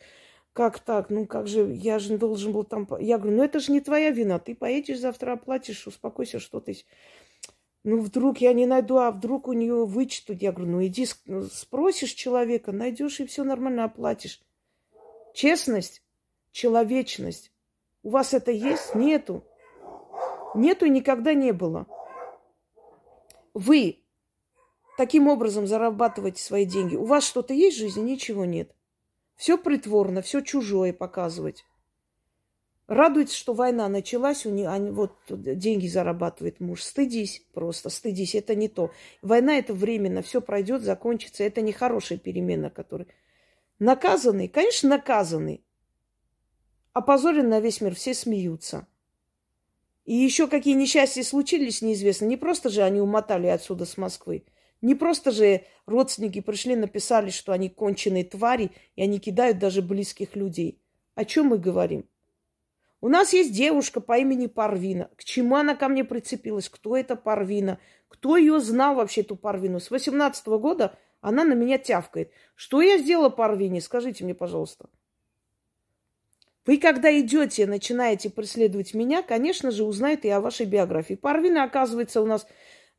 как 0.54 0.78
так, 0.78 1.10
ну 1.10 1.26
как 1.26 1.48
же, 1.48 1.72
я 1.74 1.98
же 1.98 2.16
должен 2.16 2.52
был 2.52 2.62
там... 2.62 2.86
Я 3.00 3.18
говорю, 3.18 3.38
ну 3.38 3.42
это 3.42 3.58
же 3.58 3.72
не 3.72 3.80
твоя 3.80 4.10
вина, 4.12 4.38
ты 4.38 4.54
поедешь 4.54 5.00
завтра, 5.00 5.32
оплатишь, 5.32 5.86
успокойся, 5.88 6.38
что 6.38 6.60
ты... 6.60 6.76
Ну, 7.82 8.00
вдруг 8.00 8.38
я 8.38 8.52
не 8.52 8.64
найду, 8.64 8.96
а 8.96 9.10
вдруг 9.10 9.48
у 9.48 9.52
нее 9.52 9.84
вычтут. 9.84 10.40
Я 10.40 10.52
говорю, 10.52 10.70
ну 10.70 10.86
иди 10.86 11.06
ну, 11.26 11.42
спросишь 11.42 12.12
человека, 12.12 12.72
найдешь 12.72 13.20
и 13.20 13.26
все 13.26 13.42
нормально 13.42 13.84
оплатишь. 13.84 14.40
Честность, 15.34 16.02
человечность. 16.52 17.52
У 18.04 18.10
вас 18.10 18.32
это 18.32 18.52
есть? 18.52 18.94
Нету. 18.94 19.44
Нету 20.54 20.86
и 20.86 20.90
никогда 20.90 21.34
не 21.34 21.52
было. 21.52 21.86
Вы 23.54 24.04
таким 24.96 25.26
образом 25.26 25.66
зарабатываете 25.66 26.42
свои 26.42 26.64
деньги. 26.64 26.94
У 26.94 27.04
вас 27.04 27.26
что-то 27.26 27.52
есть 27.52 27.76
в 27.76 27.80
жизни? 27.80 28.12
Ничего 28.12 28.44
нет. 28.44 28.74
Все 29.36 29.58
притворно, 29.58 30.22
все 30.22 30.40
чужое 30.40 30.92
показывать. 30.92 31.64
Радуется, 32.86 33.34
что 33.34 33.54
война 33.54 33.88
началась, 33.88 34.44
у 34.44 34.50
них, 34.50 34.68
они, 34.68 34.90
вот 34.90 35.16
деньги 35.28 35.86
зарабатывает 35.86 36.60
муж. 36.60 36.82
Стыдись 36.82 37.42
просто, 37.54 37.88
стыдись, 37.88 38.34
это 38.34 38.54
не 38.54 38.68
то. 38.68 38.92
Война 39.22 39.56
это 39.56 39.72
временно, 39.72 40.20
все 40.20 40.42
пройдет, 40.42 40.82
закончится. 40.82 41.44
Это 41.44 41.62
не 41.62 41.72
хорошая 41.72 42.18
перемена, 42.18 42.68
которая... 42.68 43.08
Наказанный, 43.78 44.48
конечно, 44.48 44.90
наказанный. 44.90 45.64
Опозорен 46.92 47.48
на 47.48 47.60
весь 47.60 47.80
мир, 47.80 47.94
все 47.94 48.12
смеются. 48.14 48.86
И 50.04 50.14
еще 50.14 50.46
какие 50.46 50.74
несчастья 50.74 51.22
случились, 51.22 51.80
неизвестно. 51.80 52.26
Не 52.26 52.36
просто 52.36 52.68
же 52.68 52.82
они 52.82 53.00
умотали 53.00 53.46
отсюда 53.46 53.86
с 53.86 53.96
Москвы. 53.96 54.44
Не 54.84 54.94
просто 54.94 55.30
же 55.30 55.64
родственники 55.86 56.42
пришли, 56.42 56.76
написали, 56.76 57.30
что 57.30 57.52
они 57.52 57.70
конченые 57.70 58.22
твари, 58.22 58.70
и 58.96 59.02
они 59.02 59.18
кидают 59.18 59.58
даже 59.58 59.80
близких 59.80 60.36
людей. 60.36 60.78
О 61.14 61.24
чем 61.24 61.46
мы 61.46 61.58
говорим? 61.58 62.06
У 63.00 63.08
нас 63.08 63.32
есть 63.32 63.54
девушка 63.54 64.02
по 64.02 64.18
имени 64.18 64.46
Парвина. 64.46 65.08
К 65.16 65.24
чему 65.24 65.56
она 65.56 65.74
ко 65.74 65.88
мне 65.88 66.04
прицепилась? 66.04 66.68
Кто 66.68 66.98
это 66.98 67.16
Парвина? 67.16 67.78
Кто 68.08 68.36
ее 68.36 68.60
знал 68.60 68.96
вообще, 68.96 69.22
эту 69.22 69.36
Парвину? 69.36 69.80
С 69.80 69.90
18 69.90 70.46
-го 70.48 70.58
года 70.58 70.98
она 71.22 71.44
на 71.44 71.54
меня 71.54 71.78
тявкает. 71.78 72.30
Что 72.54 72.82
я 72.82 72.98
сделала 72.98 73.30
Парвине? 73.30 73.80
Скажите 73.80 74.22
мне, 74.22 74.34
пожалуйста. 74.34 74.90
Вы, 76.66 76.76
когда 76.76 77.08
идете, 77.18 77.66
начинаете 77.66 78.28
преследовать 78.28 78.92
меня, 78.92 79.22
конечно 79.22 79.70
же, 79.70 79.82
узнают 79.82 80.26
и 80.26 80.28
о 80.28 80.42
вашей 80.42 80.66
биографии. 80.66 81.14
Парвина, 81.14 81.64
оказывается, 81.64 82.20
у 82.20 82.26
нас 82.26 82.46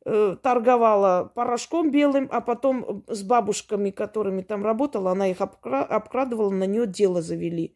торговала 0.06 1.32
порошком 1.34 1.90
белым, 1.90 2.28
а 2.30 2.40
потом 2.40 3.02
с 3.08 3.22
бабушками, 3.24 3.90
которыми 3.90 4.42
там 4.42 4.64
работала, 4.64 5.10
она 5.10 5.28
их 5.28 5.38
обкра- 5.38 5.84
обкрадывала, 5.84 6.50
на 6.50 6.64
нее 6.64 6.86
дело 6.86 7.22
завели. 7.22 7.74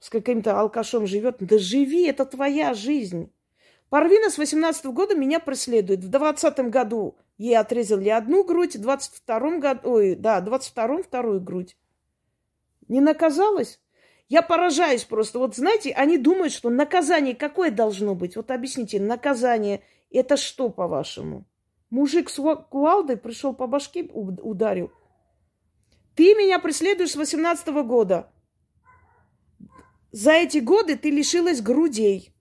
С 0.00 0.10
каким-то 0.10 0.58
алкашом 0.58 1.06
живет. 1.06 1.36
Да 1.38 1.58
живи, 1.58 2.06
это 2.06 2.24
твоя 2.24 2.74
жизнь. 2.74 3.30
Парвина 3.88 4.30
с 4.30 4.38
18 4.38 4.86
года 4.86 5.14
меня 5.14 5.38
преследует. 5.38 6.00
В 6.00 6.10
20 6.10 6.58
году 6.70 7.16
ей 7.38 7.56
отрезали 7.56 8.08
одну 8.08 8.42
грудь, 8.42 8.74
в 8.74 8.80
22 8.80 9.58
году, 9.58 9.80
ой, 9.84 10.16
да, 10.16 10.40
в 10.40 10.44
22 10.44 11.04
вторую 11.04 11.40
грудь. 11.40 11.76
Не 12.88 13.00
наказалась? 13.00 13.80
Я 14.28 14.42
поражаюсь 14.42 15.04
просто. 15.04 15.38
Вот 15.38 15.54
знаете, 15.54 15.92
они 15.92 16.18
думают, 16.18 16.52
что 16.52 16.68
наказание 16.68 17.36
какое 17.36 17.70
должно 17.70 18.16
быть? 18.16 18.34
Вот 18.34 18.50
объясните, 18.50 19.00
наказание 19.00 19.82
это 20.16 20.36
что, 20.36 20.70
по-вашему? 20.70 21.46
Мужик 21.90 22.30
с 22.30 22.36
кувалдой 22.70 23.16
пришел 23.16 23.54
по 23.54 23.66
башке, 23.66 24.04
ударил. 24.12 24.92
Ты 26.14 26.34
меня 26.34 26.58
преследуешь 26.58 27.12
с 27.12 27.16
18 27.16 27.68
-го 27.68 27.84
года. 27.84 28.32
За 30.12 30.32
эти 30.32 30.58
годы 30.58 30.96
ты 30.96 31.10
лишилась 31.10 31.60
грудей. 31.60 32.34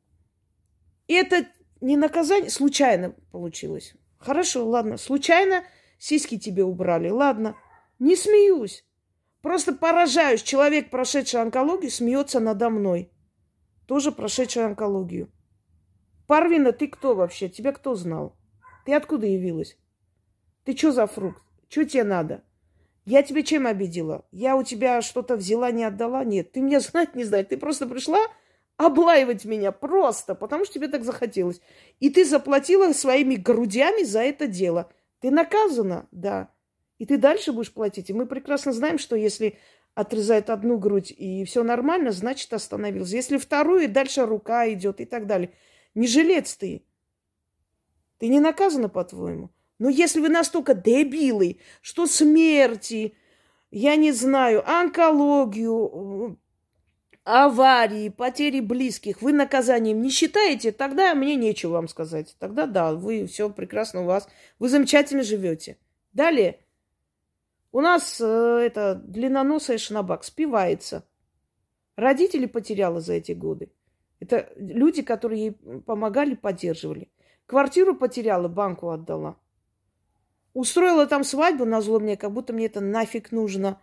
Это 1.07 1.47
не 1.81 1.97
наказание, 1.97 2.49
случайно 2.49 3.15
получилось. 3.31 3.95
Хорошо, 4.17 4.65
ладно, 4.67 4.97
случайно 4.97 5.63
сиськи 5.97 6.37
тебе 6.37 6.63
убрали. 6.63 7.09
Ладно, 7.09 7.57
не 7.99 8.15
смеюсь. 8.15 8.85
Просто 9.41 9.73
поражаюсь. 9.73 10.43
Человек, 10.43 10.89
прошедший 10.89 11.41
онкологию, 11.41 11.91
смеется 11.91 12.39
надо 12.39 12.69
мной. 12.69 13.11
Тоже 13.87 14.11
прошедший 14.11 14.65
онкологию. 14.65 15.29
Парвина, 16.33 16.71
ты 16.71 16.87
кто 16.87 17.13
вообще? 17.13 17.47
Тебя 17.47 17.71
кто 17.73 17.93
знал? 17.93 18.35
Ты 18.87 18.95
откуда 18.95 19.27
явилась? 19.27 19.77
Ты 20.63 20.75
что 20.75 20.91
за 20.91 21.05
фрукт? 21.05 21.39
Что 21.69 21.85
тебе 21.85 22.03
надо? 22.03 22.43
Я 23.05 23.21
тебе 23.21 23.43
чем 23.43 23.67
обидела? 23.67 24.25
Я 24.31 24.55
у 24.55 24.63
тебя 24.63 25.03
что-то 25.03 25.35
взяла, 25.35 25.69
не 25.69 25.83
отдала? 25.83 26.23
Нет, 26.23 26.51
ты 26.51 26.61
меня 26.61 26.79
знать 26.79 27.13
не 27.13 27.23
знаешь. 27.23 27.45
Ты 27.47 27.57
просто 27.57 27.85
пришла 27.85 28.17
облаивать 28.77 29.45
меня 29.45 29.71
просто, 29.71 30.33
потому 30.33 30.65
что 30.65 30.73
тебе 30.73 30.87
так 30.87 31.03
захотелось. 31.03 31.61
И 31.99 32.09
ты 32.09 32.25
заплатила 32.25 32.91
своими 32.93 33.35
грудями 33.35 34.01
за 34.01 34.21
это 34.21 34.47
дело. 34.47 34.91
Ты 35.19 35.29
наказана? 35.29 36.07
Да. 36.09 36.49
И 36.97 37.05
ты 37.05 37.19
дальше 37.19 37.51
будешь 37.51 37.71
платить. 37.71 38.09
И 38.09 38.13
мы 38.13 38.25
прекрасно 38.25 38.73
знаем, 38.73 38.97
что 38.97 39.15
если 39.15 39.59
отрезают 39.93 40.49
одну 40.49 40.79
грудь 40.79 41.13
и 41.15 41.45
все 41.45 41.61
нормально, 41.61 42.11
значит 42.11 42.51
остановился. 42.53 43.17
Если 43.17 43.37
вторую, 43.37 43.87
дальше 43.87 44.25
рука 44.25 44.67
идет 44.73 44.99
и 44.99 45.05
так 45.05 45.27
далее. 45.27 45.51
Не 45.95 46.07
жилец 46.07 46.55
ты. 46.55 46.83
Ты 48.17 48.27
не 48.27 48.39
наказана, 48.39 48.89
по-твоему. 48.89 49.49
Но 49.79 49.89
если 49.89 50.21
вы 50.21 50.29
настолько 50.29 50.73
дебилы, 50.73 51.59
что 51.81 52.07
смерти, 52.07 53.15
я 53.69 53.95
не 53.95 54.11
знаю, 54.11 54.67
онкологию, 54.69 56.39
аварии, 57.23 58.09
потери 58.09 58.59
близких 58.59 59.21
вы 59.21 59.33
наказанием 59.33 60.01
не 60.01 60.09
считаете, 60.09 60.71
тогда 60.71 61.13
мне 61.15 61.35
нечего 61.35 61.73
вам 61.73 61.87
сказать. 61.87 62.35
Тогда 62.39 62.65
да, 62.65 62.93
вы 62.93 63.25
все 63.25 63.49
прекрасно 63.49 64.01
у 64.01 64.05
вас, 64.05 64.27
вы 64.59 64.69
замечательно 64.69 65.23
живете. 65.23 65.77
Далее. 66.11 66.59
У 67.71 67.81
нас 67.81 68.21
э, 68.21 68.25
это 68.25 68.95
длинноносая 68.95 69.79
шнабак 69.79 70.23
спивается. 70.23 71.07
Родители 71.95 72.45
потеряла 72.45 73.01
за 73.01 73.13
эти 73.13 73.31
годы. 73.31 73.71
Это 74.19 74.51
люди, 74.55 75.01
которые 75.01 75.41
ей 75.41 75.81
помогали, 75.81 76.35
поддерживали. 76.35 77.09
Квартиру 77.45 77.95
потеряла, 77.95 78.47
банку 78.47 78.89
отдала. 78.89 79.37
Устроила 80.53 81.05
там 81.07 81.23
свадьбу 81.23 81.65
на 81.65 81.81
зло 81.81 81.99
мне, 81.99 82.15
как 82.15 82.31
будто 82.31 82.53
мне 82.53 82.67
это 82.67 82.79
нафиг 82.79 83.31
нужно. 83.31 83.81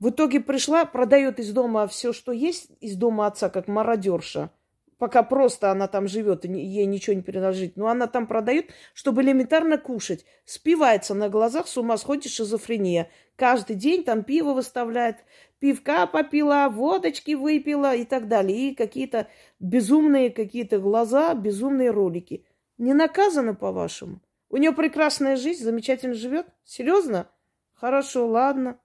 В 0.00 0.10
итоге 0.10 0.40
пришла, 0.40 0.84
продает 0.84 1.38
из 1.38 1.52
дома 1.52 1.86
все, 1.86 2.12
что 2.12 2.32
есть, 2.32 2.70
из 2.80 2.96
дома 2.96 3.26
отца, 3.26 3.50
как 3.50 3.68
мародерша. 3.68 4.50
Пока 4.98 5.22
просто 5.22 5.70
она 5.70 5.86
там 5.86 6.08
живет, 6.08 6.44
и 6.44 6.48
ей 6.48 6.86
ничего 6.86 7.14
не 7.14 7.22
принадлежит. 7.22 7.76
Но 7.76 7.86
она 7.86 8.06
там 8.06 8.26
продает, 8.26 8.70
чтобы 8.94 9.22
элементарно 9.22 9.78
кушать. 9.78 10.26
Спивается 10.44 11.14
на 11.14 11.28
глазах, 11.28 11.68
с 11.68 11.76
ума 11.76 11.96
сходит 11.96 12.30
шизофрения. 12.30 13.10
Каждый 13.36 13.76
день 13.76 14.04
там 14.04 14.24
пиво 14.24 14.52
выставляет, 14.52 15.18
пивка 15.60 16.06
попила, 16.06 16.68
водочки 16.68 17.34
выпила 17.34 17.94
и 17.94 18.04
так 18.04 18.28
далее. 18.28 18.70
И 18.70 18.74
какие-то 18.74 19.28
безумные 19.60 20.30
какие-то 20.30 20.78
глаза, 20.78 21.34
безумные 21.34 21.90
ролики. 21.90 22.44
Не 22.76 22.94
наказано, 22.94 23.54
по-вашему? 23.54 24.20
У 24.50 24.56
нее 24.56 24.72
прекрасная 24.72 25.36
жизнь, 25.36 25.62
замечательно 25.62 26.14
живет? 26.14 26.46
Серьезно? 26.64 27.30
Хорошо, 27.74 28.26
ладно. 28.26 28.80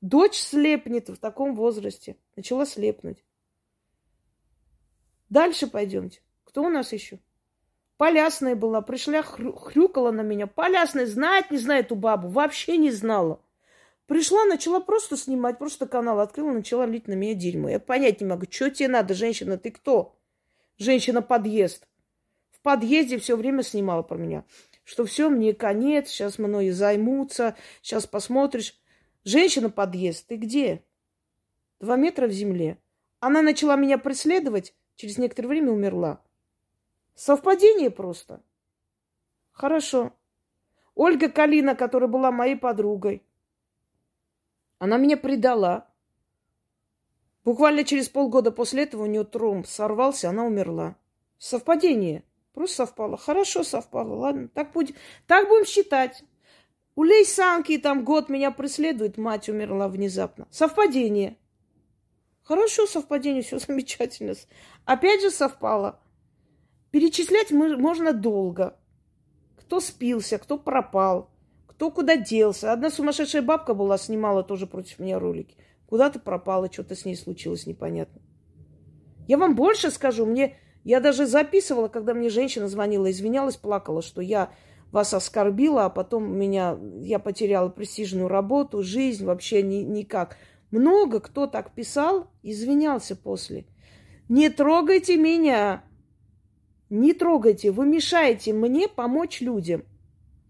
Дочь 0.00 0.38
слепнет 0.38 1.08
в 1.08 1.16
таком 1.16 1.54
возрасте. 1.54 2.16
Начала 2.34 2.66
слепнуть. 2.66 3.25
Дальше 5.28 5.66
пойдемте. 5.66 6.20
Кто 6.44 6.62
у 6.62 6.68
нас 6.68 6.92
еще? 6.92 7.18
Полясная 7.96 8.54
была, 8.54 8.82
пришла, 8.82 9.22
хрю, 9.22 9.54
хрюкала 9.54 10.10
на 10.10 10.20
меня. 10.20 10.46
Полясная 10.46 11.06
знает, 11.06 11.50
не 11.50 11.58
знает 11.58 11.86
эту 11.86 11.96
бабу, 11.96 12.28
вообще 12.28 12.76
не 12.76 12.90
знала. 12.90 13.40
Пришла, 14.06 14.44
начала 14.44 14.80
просто 14.80 15.16
снимать, 15.16 15.58
просто 15.58 15.86
канал 15.86 16.20
открыла, 16.20 16.52
начала 16.52 16.86
лить 16.86 17.08
на 17.08 17.14
меня 17.14 17.34
дерьмо. 17.34 17.70
Я 17.70 17.80
понять 17.80 18.20
не 18.20 18.26
могу, 18.26 18.44
что 18.48 18.70
тебе 18.70 18.88
надо, 18.88 19.14
женщина, 19.14 19.58
ты 19.58 19.70
кто? 19.70 20.16
Женщина-подъезд. 20.78 21.88
В 22.52 22.60
подъезде 22.60 23.18
все 23.18 23.36
время 23.36 23.62
снимала 23.62 24.02
про 24.02 24.16
меня. 24.16 24.44
Что 24.84 25.04
все, 25.04 25.28
мне 25.28 25.54
конец, 25.54 26.08
сейчас 26.08 26.38
мной 26.38 26.70
займутся, 26.70 27.56
сейчас 27.82 28.06
посмотришь. 28.06 28.78
Женщина-подъезд, 29.24 30.26
ты 30.28 30.36
где? 30.36 30.84
Два 31.80 31.96
метра 31.96 32.28
в 32.28 32.32
земле. 32.32 32.78
Она 33.18 33.42
начала 33.42 33.74
меня 33.74 33.98
преследовать, 33.98 34.74
Через 34.96 35.18
некоторое 35.18 35.48
время 35.48 35.72
умерла. 35.72 36.20
Совпадение 37.14 37.90
просто. 37.90 38.42
Хорошо. 39.52 40.12
Ольга 40.94 41.28
Калина, 41.30 41.74
которая 41.74 42.08
была 42.08 42.30
моей 42.30 42.56
подругой, 42.56 43.22
она 44.78 44.96
меня 44.96 45.16
предала. 45.16 45.88
Буквально 47.44 47.84
через 47.84 48.08
полгода 48.08 48.50
после 48.50 48.82
этого 48.82 49.04
у 49.04 49.06
нее 49.06 49.24
тромб 49.24 49.66
сорвался, 49.66 50.30
она 50.30 50.44
умерла. 50.44 50.96
Совпадение. 51.38 52.24
Просто 52.52 52.76
совпало. 52.76 53.16
Хорошо 53.16 53.62
совпало. 53.62 54.14
Ладно, 54.14 54.48
так, 54.48 54.72
будет. 54.72 54.96
так 55.26 55.48
будем 55.48 55.66
считать. 55.66 56.24
У 56.94 57.04
Лейсанки 57.04 57.76
там 57.76 58.04
год 58.04 58.30
меня 58.30 58.50
преследует, 58.50 59.18
мать 59.18 59.50
умерла 59.50 59.88
внезапно. 59.88 60.48
Совпадение. 60.50 61.36
Хорошо 62.46 62.86
совпадение, 62.86 63.42
все 63.42 63.58
замечательно. 63.66 64.34
Опять 64.84 65.20
же 65.20 65.30
совпало. 65.30 66.00
Перечислять 66.92 67.50
можно 67.50 68.12
долго. 68.12 68.76
Кто 69.56 69.80
спился, 69.80 70.38
кто 70.38 70.56
пропал, 70.56 71.28
кто 71.66 71.90
куда 71.90 72.16
делся. 72.16 72.72
Одна 72.72 72.88
сумасшедшая 72.90 73.42
бабка 73.42 73.74
была, 73.74 73.98
снимала 73.98 74.44
тоже 74.44 74.66
против 74.66 75.00
меня 75.00 75.18
ролики. 75.18 75.56
Куда 75.86 76.08
ты 76.08 76.20
пропала, 76.20 76.72
что-то 76.72 76.94
с 76.94 77.04
ней 77.04 77.16
случилось, 77.16 77.66
непонятно. 77.66 78.22
Я 79.26 79.38
вам 79.38 79.54
больше 79.54 79.90
скажу, 79.90 80.24
мне... 80.24 80.56
Я 80.84 81.00
даже 81.00 81.26
записывала, 81.26 81.88
когда 81.88 82.14
мне 82.14 82.30
женщина 82.30 82.68
звонила, 82.68 83.10
извинялась, 83.10 83.56
плакала, 83.56 84.02
что 84.02 84.20
я 84.20 84.52
вас 84.92 85.12
оскорбила, 85.14 85.86
а 85.86 85.90
потом 85.90 86.38
меня, 86.38 86.78
я 87.00 87.18
потеряла 87.18 87.68
престижную 87.70 88.28
работу, 88.28 88.84
жизнь, 88.84 89.24
вообще 89.24 89.62
ни, 89.62 89.78
никак. 89.78 90.36
Много 90.70 91.20
кто 91.20 91.46
так 91.46 91.74
писал, 91.74 92.30
извинялся 92.42 93.14
после. 93.14 93.66
Не 94.28 94.48
трогайте 94.48 95.16
меня. 95.16 95.84
Не 96.90 97.12
трогайте. 97.12 97.70
Вы 97.70 97.86
мешаете 97.86 98.52
мне 98.52 98.88
помочь 98.88 99.40
людям. 99.40 99.84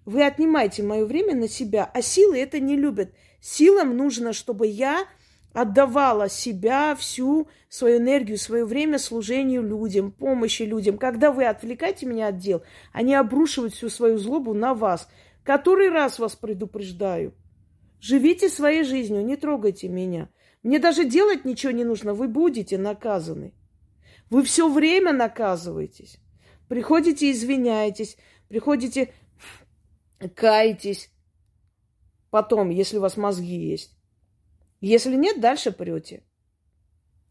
Вы 0.06 0.24
отнимаете 0.24 0.82
мое 0.82 1.04
время 1.04 1.34
на 1.34 1.48
себя, 1.48 1.90
а 1.92 2.00
силы 2.00 2.38
это 2.38 2.60
не 2.60 2.76
любят. 2.76 3.12
Силам 3.40 3.96
нужно, 3.96 4.32
чтобы 4.32 4.66
я 4.66 5.06
отдавала 5.52 6.28
себя, 6.28 6.94
всю 6.94 7.48
свою 7.68 7.98
энергию, 7.98 8.38
свое 8.38 8.64
время 8.64 8.98
служению 8.98 9.62
людям, 9.62 10.12
помощи 10.12 10.62
людям. 10.62 10.96
Когда 10.96 11.32
вы 11.32 11.44
отвлекаете 11.44 12.06
меня 12.06 12.28
от 12.28 12.38
дел, 12.38 12.62
они 12.92 13.14
обрушивают 13.14 13.74
всю 13.74 13.88
свою 13.88 14.18
злобу 14.18 14.54
на 14.54 14.74
вас. 14.74 15.08
Который 15.42 15.90
раз 15.90 16.18
вас 16.18 16.36
предупреждаю– 16.36 17.34
Живите 18.06 18.48
своей 18.48 18.84
жизнью, 18.84 19.24
не 19.24 19.34
трогайте 19.34 19.88
меня. 19.88 20.28
Мне 20.62 20.78
даже 20.78 21.04
делать 21.04 21.44
ничего 21.44 21.72
не 21.72 21.82
нужно, 21.82 22.14
вы 22.14 22.28
будете 22.28 22.78
наказаны. 22.78 23.52
Вы 24.30 24.44
все 24.44 24.72
время 24.72 25.12
наказываетесь. 25.12 26.20
Приходите, 26.68 27.32
извиняетесь, 27.32 28.16
приходите, 28.46 29.12
каетесь. 30.36 31.10
Потом, 32.30 32.70
если 32.70 32.98
у 32.98 33.00
вас 33.00 33.16
мозги 33.16 33.56
есть. 33.56 33.98
Если 34.80 35.16
нет, 35.16 35.40
дальше 35.40 35.72
прете. 35.72 36.22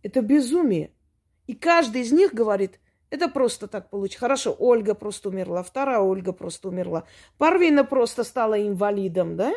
Это 0.03 0.21
безумие. 0.21 0.91
И 1.47 1.53
каждый 1.53 2.01
из 2.01 2.11
них 2.11 2.33
говорит, 2.33 2.81
это 3.11 3.29
просто 3.29 3.69
так 3.69 3.89
получилось. 3.89 4.19
Хорошо, 4.19 4.53
Ольга 4.59 4.93
просто 4.93 5.29
умерла, 5.29 5.63
вторая 5.63 5.99
Ольга 5.99 6.33
просто 6.33 6.67
умерла. 6.67 7.05
Парвина 7.37 7.85
просто 7.85 8.25
стала 8.25 8.61
инвалидом, 8.61 9.37
да? 9.37 9.53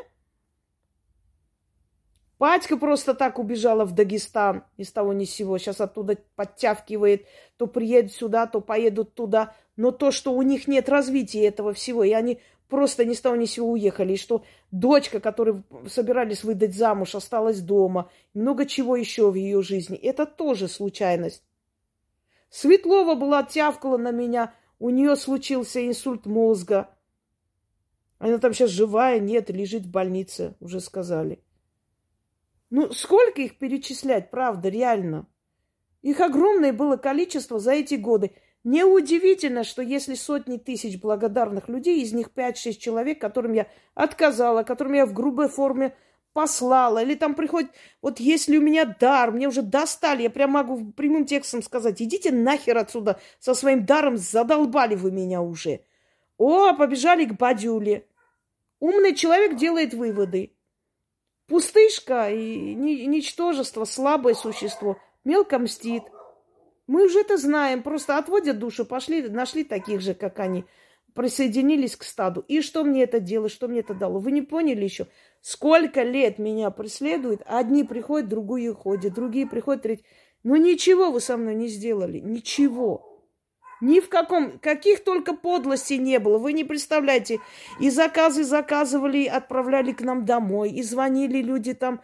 Патька 2.39 2.77
просто 2.77 3.15
так 3.15 3.41
убежала 3.41 3.85
в 3.85 3.93
Дагестан 3.93 4.65
ни 4.77 4.85
с 4.85 4.93
того 4.93 5.13
ни 5.13 5.25
с 5.25 5.31
сего. 5.31 5.59
Сейчас 5.59 5.81
оттуда 5.81 6.17
подтягивает, 6.37 7.27
то 7.57 7.67
приедет 7.67 8.13
сюда, 8.13 8.47
то 8.47 8.61
поедут 8.61 9.15
туда. 9.15 9.55
Но 9.77 9.91
то, 9.91 10.13
что 10.13 10.33
у 10.33 10.43
них 10.43 10.69
нет 10.69 10.89
развития 10.89 11.47
этого 11.47 11.73
всего, 11.73 12.05
и 12.05 12.13
они 12.13 12.41
просто 12.69 13.05
ни 13.05 13.15
с 13.15 13.21
того 13.21 13.35
ни 13.35 13.45
с 13.45 13.53
сего 13.53 13.73
уехали, 13.73 14.13
и 14.13 14.17
что 14.17 14.45
дочка, 14.71 15.19
которую 15.21 15.65
собирались 15.89 16.45
выдать 16.45 16.77
замуж, 16.77 17.15
осталась 17.15 17.61
дома, 17.61 18.11
много 18.35 18.67
чего 18.67 18.95
еще 18.95 19.31
в 19.31 19.35
ее 19.35 19.63
жизни, 19.63 19.97
это 19.97 20.27
тоже 20.27 20.69
случайность. 20.69 21.43
Светлова 22.51 23.15
была 23.15 23.43
тявкала 23.43 23.97
на 23.99 24.11
меня, 24.11 24.55
у 24.79 24.91
нее 24.91 25.17
случился 25.17 25.87
инсульт 25.87 26.27
мозга. 26.27 26.89
Она 28.19 28.39
там 28.39 28.53
сейчас 28.55 28.71
живая, 28.71 29.19
нет, 29.19 29.51
лежит 29.51 29.85
в 29.85 29.91
больнице, 29.91 30.55
уже 30.61 30.81
сказали. 30.81 31.43
Ну, 32.71 32.93
сколько 32.93 33.41
их 33.41 33.59
перечислять, 33.59 34.31
правда, 34.31 34.69
реально? 34.69 35.27
Их 36.03 36.21
огромное 36.21 36.73
было 36.73 36.97
количество 36.97 37.59
за 37.59 37.73
эти 37.73 37.95
годы. 37.95 38.33
Неудивительно, 38.65 39.65
что 39.65 39.83
если 39.83 40.15
сотни 40.15 40.59
тысяч 40.59 41.01
благодарных 41.01 41.69
людей, 41.69 42.03
из 42.03 42.13
них 42.13 42.31
5-6 42.35 42.75
человек, 42.75 43.21
которым 43.21 43.55
я 43.55 43.69
отказала, 43.95 44.63
которым 44.63 44.95
я 44.95 45.07
в 45.07 45.15
грубой 45.15 45.49
форме 45.49 45.97
послала, 46.35 47.03
или 47.03 47.15
там 47.15 47.35
приходит, 47.35 47.71
вот 48.03 48.21
если 48.21 48.59
у 48.59 48.61
меня 48.61 48.85
дар, 48.85 49.33
мне 49.33 49.49
уже 49.49 49.63
достали, 49.63 50.23
я 50.23 50.31
прям 50.31 50.51
могу 50.51 50.93
прямым 50.93 51.25
текстом 51.25 51.63
сказать, 51.63 52.03
идите 52.03 52.31
нахер 52.31 52.77
отсюда 52.77 53.19
со 53.39 53.55
своим 53.55 53.87
даром, 53.87 54.19
задолбали 54.19 54.95
вы 54.95 55.11
меня 55.11 55.41
уже. 55.41 55.81
О, 56.37 56.75
побежали 56.75 57.25
к 57.25 57.37
Бадюле. 57.37 58.07
Умный 58.79 59.15
человек 59.15 59.57
делает 59.57 59.95
выводы. 59.95 60.53
Пустышка 61.49 62.31
и 62.31 62.75
ничтожество, 62.75 63.85
слабое 63.85 64.35
существо, 64.35 64.99
мелко 65.25 65.59
мстит. 65.59 66.03
Мы 66.87 67.07
уже 67.07 67.21
это 67.21 67.39
знаем, 67.39 67.83
просто 67.83 68.19
отводят 68.19 68.59
душу, 68.59 68.85
пошли, 68.85 69.23
нашли 69.29 69.65
таких 69.65 70.03
же, 70.03 70.15
как 70.15 70.39
они, 70.41 70.67
присоединились 71.15 71.97
к 71.97 72.05
стаду. 72.05 72.45
И 72.49 72.61
что 72.61 72.85
мне 72.85 73.03
это 73.05 73.19
делает, 73.19 73.51
что 73.51 73.67
мне 73.67 73.81
это 73.81 73.95
дало? 73.95 74.21
Вы 74.21 74.33
не 74.33 74.43
поняли 74.43 74.85
еще? 74.85 75.07
Сколько 75.41 76.03
лет 76.03 76.39
меня 76.39 76.71
преследуют, 76.71 77.41
одни 77.47 77.83
приходят, 77.83 78.29
другие 78.29 78.75
ходят, 78.75 79.15
другие 79.15 79.47
приходят, 79.47 79.83
третьи. 79.83 80.05
Но 80.45 80.57
ничего 80.57 81.11
вы 81.11 81.21
со 81.21 81.39
мной 81.39 81.55
не 81.55 81.69
сделали, 81.69 82.21
ничего. 82.21 83.08
Ни 83.81 84.01
в 84.01 84.09
каком, 84.09 84.59
каких 84.59 85.05
только 85.05 85.35
подлостей 85.35 85.99
не 85.99 86.19
было. 86.19 86.39
Вы 86.39 86.53
не 86.53 86.65
представляете. 86.65 87.39
И 87.81 87.91
заказы 87.91 88.45
заказывали, 88.45 89.27
отправляли 89.27 89.93
к 89.93 90.01
нам 90.01 90.25
домой. 90.25 90.71
И 90.71 90.83
звонили 90.83 91.41
люди 91.41 91.75
там. 91.75 92.01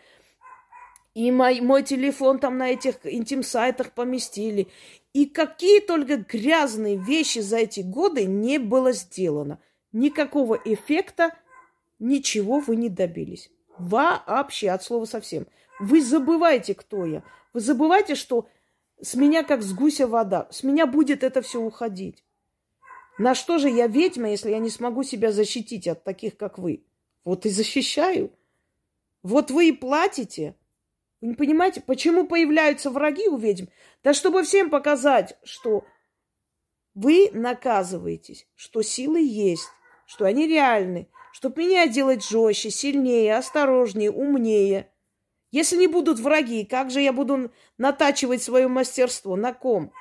И 1.15 1.31
мой, 1.31 1.61
мой 1.61 1.83
телефон 1.83 2.39
там 2.39 2.59
на 2.59 2.71
этих 2.71 2.97
интим-сайтах 3.05 3.93
поместили. 3.93 4.69
И 5.13 5.27
какие 5.27 5.81
только 5.81 6.17
грязные 6.17 6.97
вещи 6.97 7.41
за 7.41 7.59
эти 7.59 7.81
годы 7.81 8.25
не 8.25 8.59
было 8.59 8.93
сделано. 8.93 9.59
Никакого 9.93 10.61
эффекта, 10.65 11.35
ничего 11.99 12.59
вы 12.59 12.77
не 12.77 12.89
добились. 12.89 13.51
Вообще, 13.79 14.71
от 14.71 14.83
слова 14.83 15.05
совсем. 15.05 15.47
Вы 15.81 16.03
забываете, 16.03 16.75
кто 16.75 17.05
я. 17.05 17.23
Вы 17.53 17.61
забываете, 17.61 18.15
что 18.15 18.47
с 19.05 19.15
меня 19.15 19.43
как 19.45 19.63
с 19.63 19.73
гуся 19.73 20.07
вода. 20.09 20.49
С 20.51 20.63
меня 20.63 20.87
будет 20.87 21.23
это 21.23 21.43
все 21.43 21.61
уходить. 21.61 22.25
На 23.19 23.35
что 23.35 23.59
же 23.59 23.69
я 23.69 23.87
ведьма, 23.87 24.31
если 24.31 24.51
я 24.51 24.59
не 24.59 24.71
смогу 24.71 25.03
себя 25.03 25.31
защитить 25.31 25.87
от 25.87 26.03
таких, 26.05 26.37
как 26.37 26.59
вы? 26.59 26.85
Вот 27.25 27.47
и 27.47 27.51
защищаю. 27.51 28.33
Вот 29.23 29.51
вы 29.51 29.69
и 29.69 29.73
платите. 29.73 30.57
Вы 31.21 31.29
не 31.29 31.35
понимаете, 31.35 31.81
почему 31.81 32.27
появляются 32.27 32.91
враги 32.91 33.29
у 33.29 33.37
ведьм? 33.37 33.67
Да 34.03 34.15
чтобы 34.15 34.43
всем 34.43 34.71
показать, 34.71 35.39
что 35.45 35.85
Вы 36.95 37.31
наказываетесь, 37.33 38.47
что 38.55 38.83
силы 38.83 39.21
есть, 39.21 39.69
что 40.07 40.25
они 40.25 40.47
реальны, 40.47 41.09
чтобы 41.33 41.63
меня 41.63 41.89
делать 41.89 42.25
жестче, 42.25 42.71
сильнее, 42.71 43.37
осторожнее, 43.37 44.11
умнее. 44.11 44.89
Если 45.55 45.77
не 45.77 45.87
будут 45.87 46.19
враги, 46.19 46.65
как 46.65 46.91
же 46.91 47.01
я 47.01 47.13
буду 47.13 47.53
натачивать 47.79 48.43
свое 48.43 48.67
мастерство? 48.67 49.37
На 49.37 49.53
ком? 49.53 49.93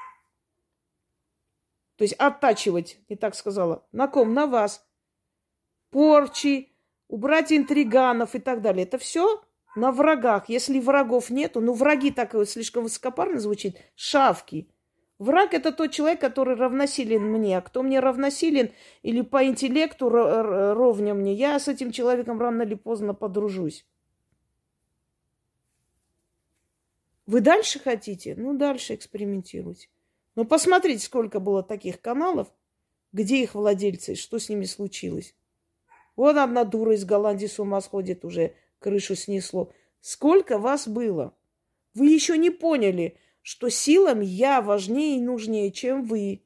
То 1.95 2.05
есть 2.05 2.15
оттачивать, 2.15 2.97
не 3.07 3.15
так 3.15 3.35
сказала. 3.35 3.85
На 3.91 4.07
ком? 4.07 4.33
На 4.33 4.47
вас. 4.47 4.83
Порчи, 5.91 6.75
убрать 7.07 7.53
интриганов 7.53 8.33
и 8.33 8.39
так 8.39 8.63
далее. 8.63 8.83
Это 8.83 8.97
все 8.97 9.43
на 9.75 9.91
врагах. 9.91 10.49
Если 10.49 10.79
врагов 10.79 11.29
нету, 11.29 11.61
ну 11.61 11.73
враги 11.73 12.09
так 12.09 12.33
слишком 12.47 12.85
высокопарно 12.85 13.39
звучит, 13.39 13.77
шавки. 13.93 14.71
Враг 15.19 15.53
это 15.53 15.71
тот 15.71 15.91
человек, 15.91 16.19
который 16.19 16.55
равносилен 16.55 17.31
мне. 17.31 17.59
А 17.59 17.61
кто 17.61 17.83
мне 17.83 17.99
равносилен 17.99 18.71
или 19.03 19.21
по 19.21 19.45
интеллекту 19.45 20.09
ровня 20.09 21.13
мне, 21.13 21.35
я 21.35 21.59
с 21.59 21.67
этим 21.67 21.91
человеком 21.91 22.39
рано 22.39 22.63
или 22.63 22.73
поздно 22.73 23.13
подружусь. 23.13 23.85
Вы 27.25 27.41
дальше 27.41 27.79
хотите? 27.79 28.35
Ну, 28.35 28.57
дальше 28.57 28.95
экспериментируйте. 28.95 29.87
Но 30.35 30.45
посмотрите, 30.45 31.05
сколько 31.05 31.39
было 31.39 31.63
таких 31.63 32.01
каналов, 32.01 32.47
где 33.11 33.41
их 33.43 33.55
владельцы, 33.55 34.15
что 34.15 34.39
с 34.39 34.49
ними 34.49 34.65
случилось. 34.65 35.35
Вот 36.15 36.37
одна 36.37 36.63
дура 36.63 36.95
из 36.95 37.05
Голландии 37.05 37.45
с 37.45 37.59
ума 37.59 37.81
сходит, 37.81 38.25
уже 38.25 38.55
крышу 38.79 39.15
снесло. 39.15 39.71
Сколько 40.01 40.57
вас 40.57 40.87
было? 40.87 41.35
Вы 41.93 42.07
еще 42.07 42.37
не 42.37 42.49
поняли, 42.49 43.17
что 43.41 43.69
силам 43.69 44.21
я 44.21 44.61
важнее 44.61 45.17
и 45.17 45.21
нужнее, 45.21 45.71
чем 45.71 46.03
вы. 46.03 46.43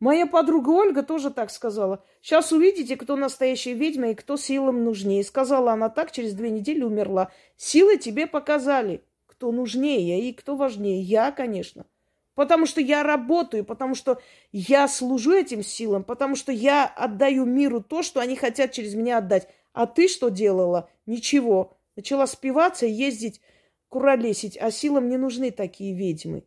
Моя 0.00 0.26
подруга 0.26 0.70
Ольга 0.70 1.02
тоже 1.02 1.30
так 1.30 1.50
сказала. 1.50 2.04
Сейчас 2.22 2.52
увидите, 2.52 2.96
кто 2.96 3.16
настоящая 3.16 3.74
ведьма 3.74 4.10
и 4.10 4.14
кто 4.14 4.36
силам 4.36 4.84
нужнее. 4.84 5.22
Сказала 5.22 5.72
она 5.72 5.90
так, 5.90 6.10
через 6.10 6.32
две 6.32 6.50
недели 6.50 6.82
умерла. 6.82 7.30
Силы 7.56 7.98
тебе 7.98 8.26
показали, 8.26 9.04
кто 9.40 9.52
нужнее 9.52 10.28
и 10.28 10.34
кто 10.34 10.54
важнее. 10.54 11.00
Я, 11.00 11.32
конечно. 11.32 11.86
Потому 12.34 12.66
что 12.66 12.82
я 12.82 13.02
работаю, 13.02 13.64
потому 13.64 13.94
что 13.94 14.20
я 14.52 14.86
служу 14.86 15.32
этим 15.32 15.62
силам, 15.62 16.04
потому 16.04 16.36
что 16.36 16.52
я 16.52 16.86
отдаю 16.86 17.46
миру 17.46 17.82
то, 17.82 18.02
что 18.02 18.20
они 18.20 18.36
хотят 18.36 18.72
через 18.72 18.94
меня 18.94 19.16
отдать. 19.16 19.48
А 19.72 19.86
ты 19.86 20.08
что 20.08 20.28
делала? 20.28 20.90
Ничего. 21.06 21.78
Начала 21.96 22.26
спиваться 22.26 22.84
и 22.84 22.92
ездить, 22.92 23.40
куролесить. 23.88 24.58
А 24.58 24.70
силам 24.70 25.08
не 25.08 25.16
нужны 25.16 25.50
такие 25.50 25.94
ведьмы. 25.94 26.44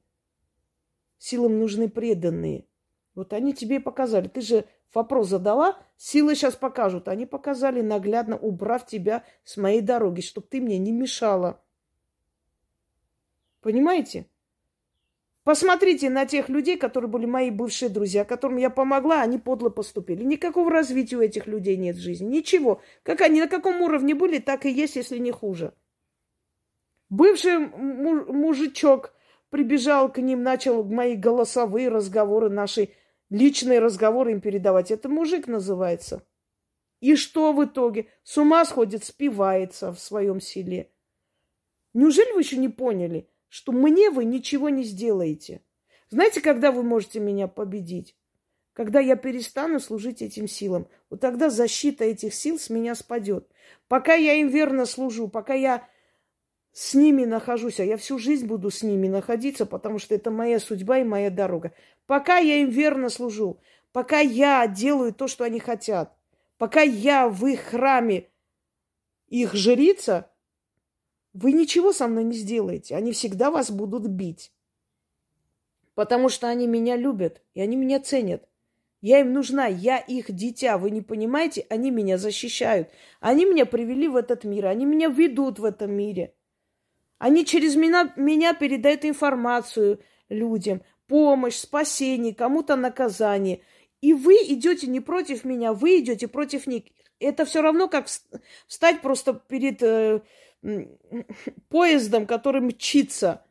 Силам 1.18 1.58
нужны 1.58 1.90
преданные. 1.90 2.68
Вот 3.16 3.34
они 3.34 3.56
тебе 3.56 3.80
показали. 3.80 4.28
Ты 4.28 4.42
же 4.42 4.66
вопрос 4.94 5.30
задала, 5.30 5.80
силы 5.98 6.36
сейчас 6.36 6.56
покажут. 6.56 7.08
Они 7.08 7.26
показали 7.26 7.82
наглядно, 7.82 8.38
убрав 8.38 8.86
тебя 8.86 9.24
с 9.44 9.58
моей 9.58 9.82
дороги, 9.82 10.22
чтобы 10.22 10.46
ты 10.48 10.62
мне 10.62 10.78
не 10.78 10.92
мешала. 10.92 11.63
Понимаете? 13.64 14.28
Посмотрите 15.44 16.10
на 16.10 16.26
тех 16.26 16.50
людей, 16.50 16.78
которые 16.78 17.10
были 17.10 17.26
мои 17.26 17.50
бывшие 17.50 17.90
друзья, 17.90 18.24
которым 18.24 18.58
я 18.58 18.70
помогла, 18.70 19.22
они 19.22 19.38
подло 19.38 19.70
поступили. 19.70 20.24
Никакого 20.24 20.70
развития 20.70 21.18
у 21.18 21.22
этих 21.22 21.48
людей 21.48 21.76
нет 21.78 21.96
в 21.96 22.02
жизни. 22.02 22.28
Ничего. 22.28 22.82
Как 23.04 23.22
они 23.22 23.42
на 23.42 23.48
каком 23.48 23.82
уровне 23.82 24.16
были, 24.16 24.40
так 24.40 24.66
и 24.66 24.70
есть, 24.70 24.96
если 24.96 25.18
не 25.18 25.32
хуже. 25.32 25.74
Бывший 27.10 27.58
мужичок 27.58 29.14
прибежал 29.50 30.12
к 30.12 30.18
ним, 30.18 30.44
начал 30.44 30.84
мои 30.84 31.16
голосовые 31.16 31.90
разговоры, 31.90 32.50
наши 32.50 32.90
личные 33.30 33.80
разговоры 33.80 34.32
им 34.32 34.42
передавать. 34.42 34.92
Это 34.92 35.10
мужик 35.10 35.48
называется. 35.48 36.26
И 37.02 37.16
что 37.16 37.52
в 37.52 37.64
итоге? 37.64 38.08
С 38.24 38.38
ума 38.38 38.64
сходит, 38.66 39.04
спивается 39.04 39.92
в 39.92 40.00
своем 40.00 40.40
селе. 40.40 40.90
Неужели 41.94 42.32
вы 42.32 42.42
еще 42.42 42.58
не 42.58 42.70
поняли? 42.70 43.30
Что 43.54 43.72
мне 43.72 44.10
вы 44.10 44.26
ничего 44.26 44.70
не 44.70 44.84
сделаете. 44.84 45.62
Знаете, 46.10 46.42
когда 46.42 46.72
вы 46.72 46.82
можете 46.82 47.20
меня 47.20 47.48
победить? 47.48 48.16
Когда 48.74 49.00
я 49.00 49.16
перестану 49.16 49.80
служить 49.80 50.24
этим 50.24 50.48
силам. 50.48 50.88
Вот 51.12 51.20
тогда 51.20 51.52
защита 51.52 52.04
этих 52.04 52.34
сил 52.34 52.58
с 52.58 52.72
меня 52.72 52.96
спадет. 52.96 53.48
Пока 53.88 54.16
я 54.16 54.34
им 54.34 54.48
верно 54.48 54.88
служу, 54.88 55.28
пока 55.28 55.54
я 55.54 55.88
с 56.72 56.96
ними 56.96 57.26
нахожусь, 57.26 57.80
а 57.80 57.84
я 57.84 57.98
всю 57.98 58.18
жизнь 58.18 58.48
буду 58.48 58.72
с 58.72 58.82
ними 58.82 59.08
находиться, 59.08 59.68
потому 59.68 60.00
что 60.00 60.16
это 60.16 60.32
моя 60.32 60.60
судьба 60.60 60.98
и 60.98 61.04
моя 61.04 61.30
дорога. 61.30 61.76
Пока 62.08 62.40
я 62.40 62.58
им 62.58 62.72
верно 62.72 63.10
служу, 63.10 63.60
пока 63.92 64.20
я 64.20 64.66
делаю 64.66 65.14
то, 65.14 65.28
что 65.28 65.44
они 65.44 65.60
хотят, 65.60 66.12
пока 66.58 66.82
я 66.82 67.30
в 67.30 67.46
их 67.46 67.60
храме 67.60 68.30
их 69.28 69.54
жрица, 69.54 70.33
вы 71.34 71.52
ничего 71.52 71.92
со 71.92 72.08
мной 72.08 72.24
не 72.24 72.36
сделаете. 72.36 72.96
Они 72.96 73.12
всегда 73.12 73.52
вас 73.52 73.72
будут 73.72 74.08
бить. 74.08 74.52
Потому 75.96 76.30
что 76.30 76.48
они 76.48 76.68
меня 76.68 76.96
любят, 76.96 77.42
и 77.54 77.62
они 77.62 77.76
меня 77.76 78.00
ценят. 78.00 78.48
Я 79.02 79.20
им 79.20 79.34
нужна, 79.34 79.68
я 79.68 79.98
их 79.98 80.32
дитя, 80.32 80.78
вы 80.78 80.90
не 80.90 81.02
понимаете? 81.02 81.66
Они 81.70 81.92
меня 81.92 82.18
защищают. 82.18 82.90
Они 83.20 83.46
меня 83.46 83.66
привели 83.66 84.08
в 84.08 84.16
этот 84.16 84.46
мир, 84.46 84.68
они 84.68 84.86
меня 84.86 85.10
ведут 85.10 85.60
в 85.60 85.66
этом 85.66 85.92
мире. 85.92 86.34
Они 87.18 87.46
через 87.46 87.76
меня, 87.76 88.14
меня 88.16 88.54
передают 88.54 89.06
информацию 89.06 90.00
людям, 90.30 90.82
помощь, 91.08 91.56
спасение, 91.56 92.34
кому-то 92.34 92.76
наказание. 92.76 93.62
И 94.02 94.14
вы 94.14 94.36
идете 94.36 94.88
не 94.88 95.00
против 95.00 95.44
меня, 95.44 95.74
вы 95.74 96.00
идете 96.00 96.28
против 96.28 96.66
них. 96.66 96.84
Это 97.20 97.46
все 97.46 97.62
равно, 97.62 97.88
как 97.88 98.08
встать 98.68 99.02
просто 99.02 99.34
перед 99.34 99.82
э, 99.84 100.22
поездом, 101.70 102.26
который 102.26 102.62
мчится, 102.62 103.44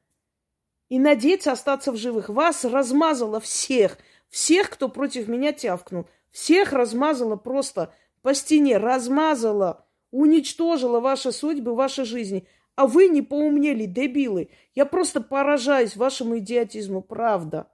и 0.88 0.98
надеяться 0.98 1.52
остаться 1.52 1.92
в 1.92 1.96
живых. 1.96 2.28
Вас 2.28 2.64
размазало 2.64 3.40
всех, 3.40 3.98
всех, 4.28 4.70
кто 4.70 4.88
против 4.88 5.28
меня 5.28 5.52
тявкнул. 5.52 6.06
Всех 6.30 6.72
размазало 6.72 7.36
просто 7.36 7.94
по 8.22 8.34
стене, 8.34 8.76
размазало, 8.76 9.86
уничтожило 10.10 11.00
ваши 11.00 11.32
судьбы, 11.32 11.74
ваши 11.74 12.04
жизни. 12.04 12.46
А 12.74 12.86
вы 12.86 13.08
не 13.08 13.22
поумнели, 13.22 13.84
дебилы. 13.84 14.50
Я 14.74 14.86
просто 14.86 15.20
поражаюсь 15.20 15.96
вашему 15.96 16.38
идиотизму, 16.38 17.02
правда. 17.02 17.70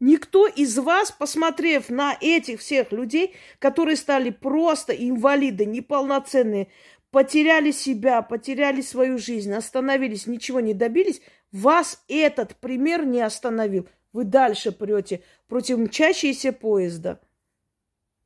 Никто 0.00 0.46
из 0.46 0.78
вас, 0.78 1.12
посмотрев 1.12 1.90
на 1.90 2.16
этих 2.20 2.60
всех 2.60 2.90
людей, 2.90 3.34
которые 3.58 3.96
стали 3.96 4.30
просто 4.30 4.94
инвалиды, 4.94 5.66
неполноценные, 5.66 6.68
потеряли 7.10 7.70
себя, 7.70 8.22
потеряли 8.22 8.80
свою 8.80 9.18
жизнь, 9.18 9.52
остановились, 9.52 10.26
ничего 10.26 10.60
не 10.60 10.74
добились, 10.74 11.20
вас 11.52 12.04
этот 12.08 12.56
пример 12.56 13.04
не 13.04 13.20
остановил. 13.20 13.88
Вы 14.12 14.24
дальше 14.24 14.72
прете 14.72 15.22
против 15.48 15.78
мчащейся 15.78 16.52
поезда. 16.52 17.20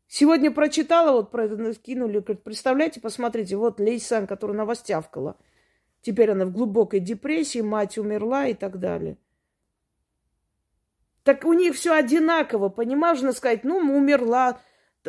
Сегодня 0.07 0.51
прочитала, 0.51 1.13
вот 1.13 1.31
про 1.31 1.45
это 1.45 1.57
скинули, 1.73 2.21
представляете, 2.21 3.01
посмотрите, 3.01 3.57
вот 3.57 3.81
Лейсан, 3.81 4.27
которая 4.27 4.57
на. 4.57 5.37
Теперь 6.03 6.31
она 6.31 6.45
в 6.45 6.53
глубокой 6.53 7.01
депрессии, 7.01 7.61
мать 7.61 7.99
умерла 7.99 8.47
и 8.47 8.55
так 8.55 8.79
далее. 8.79 9.17
Так 11.23 11.45
у 11.47 11.55
них 11.55 11.75
все 11.75 11.95
одинаково, 11.95 12.69
понимаешь, 12.69 13.19
можно 13.19 13.33
сказать, 13.33 13.65
ну, 13.65 13.79
умерла, 13.79 14.61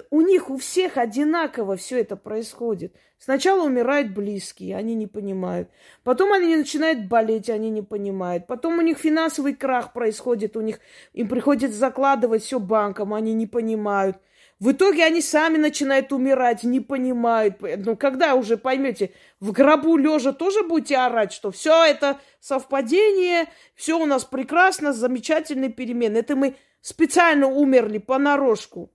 у 0.09 0.21
них 0.21 0.49
у 0.49 0.57
всех 0.57 0.97
одинаково 0.97 1.75
все 1.77 1.99
это 1.99 2.15
происходит. 2.15 2.95
Сначала 3.17 3.65
умирают 3.65 4.13
близкие, 4.13 4.75
они 4.75 4.95
не 4.95 5.07
понимают. 5.07 5.69
Потом 6.03 6.33
они 6.33 6.55
начинают 6.55 7.07
болеть, 7.07 7.49
они 7.49 7.69
не 7.69 7.81
понимают. 7.81 8.47
Потом 8.47 8.77
у 8.77 8.81
них 8.81 8.97
финансовый 8.97 9.53
крах 9.53 9.93
происходит, 9.93 10.57
у 10.57 10.61
них 10.61 10.79
им 11.13 11.27
приходится 11.27 11.77
закладывать 11.77 12.43
все 12.43 12.59
банком, 12.59 13.13
они 13.13 13.33
не 13.33 13.47
понимают. 13.47 14.17
В 14.59 14.71
итоге 14.71 15.03
они 15.03 15.21
сами 15.21 15.57
начинают 15.57 16.13
умирать, 16.13 16.63
не 16.63 16.79
понимают. 16.79 17.57
Ну, 17.59 17.97
когда 17.97 18.35
уже 18.35 18.55
поймете, 18.55 19.11
в 19.41 19.51
гробу 19.51 19.97
лежа 19.97 20.31
тоже 20.31 20.63
будете 20.63 20.95
орать, 20.95 21.33
что 21.33 21.51
все 21.51 21.83
это 21.83 22.19
совпадение, 22.39 23.47
все 23.75 23.99
у 23.99 24.05
нас 24.05 24.23
прекрасно, 24.23 24.93
замечательные 24.93 25.71
перемены. 25.71 26.17
Это 26.17 26.37
мы 26.37 26.55
специально 26.79 27.47
умерли 27.47 27.97
понарошку. 27.97 28.91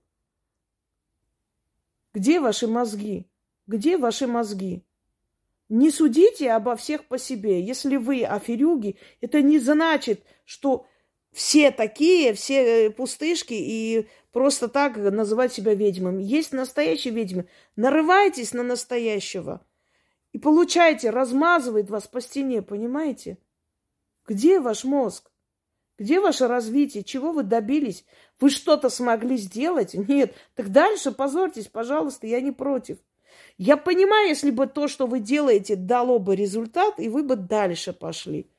Где 2.13 2.39
ваши 2.39 2.67
мозги? 2.67 3.27
Где 3.67 3.97
ваши 3.97 4.27
мозги? 4.27 4.83
Не 5.69 5.89
судите 5.89 6.51
обо 6.51 6.75
всех 6.75 7.05
по 7.05 7.17
себе. 7.17 7.61
Если 7.61 7.95
вы 7.95 8.25
аферюги, 8.25 8.97
это 9.21 9.41
не 9.41 9.57
значит, 9.59 10.23
что 10.43 10.85
все 11.31 11.71
такие, 11.71 12.33
все 12.33 12.87
э, 12.87 12.89
пустышки 12.89 13.53
и 13.53 14.09
просто 14.33 14.67
так 14.67 14.97
называть 14.97 15.53
себя 15.53 15.73
ведьмами. 15.73 16.21
Есть 16.21 16.51
настоящие 16.51 17.13
ведьмы. 17.13 17.47
Нарывайтесь 17.77 18.53
на 18.53 18.63
настоящего. 18.63 19.65
И 20.33 20.39
получайте, 20.39 21.09
размазывает 21.09 21.89
вас 21.89 22.07
по 22.07 22.19
стене, 22.19 22.61
понимаете? 22.61 23.37
Где 24.27 24.59
ваш 24.59 24.83
мозг? 24.83 25.30
Где 26.01 26.19
ваше 26.19 26.47
развитие? 26.47 27.03
Чего 27.03 27.31
вы 27.31 27.43
добились? 27.43 28.05
Вы 28.39 28.49
что-то 28.49 28.89
смогли 28.89 29.37
сделать? 29.37 29.93
Нет. 29.93 30.33
Так 30.55 30.71
дальше 30.71 31.11
позорьтесь, 31.11 31.67
пожалуйста, 31.67 32.25
я 32.25 32.41
не 32.41 32.51
против. 32.51 32.97
Я 33.59 33.77
понимаю, 33.77 34.29
если 34.29 34.49
бы 34.49 34.65
то, 34.65 34.87
что 34.87 35.05
вы 35.05 35.19
делаете, 35.19 35.75
дало 35.75 36.17
бы 36.17 36.35
результат, 36.35 36.99
и 36.99 37.07
вы 37.07 37.21
бы 37.21 37.35
дальше 37.35 37.93
пошли. 37.93 38.49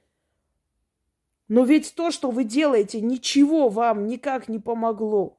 Но 1.48 1.64
ведь 1.64 1.96
то, 1.96 2.12
что 2.12 2.30
вы 2.30 2.44
делаете, 2.44 3.00
ничего 3.00 3.68
вам 3.68 4.06
никак 4.06 4.48
не 4.48 4.60
помогло. 4.60 5.36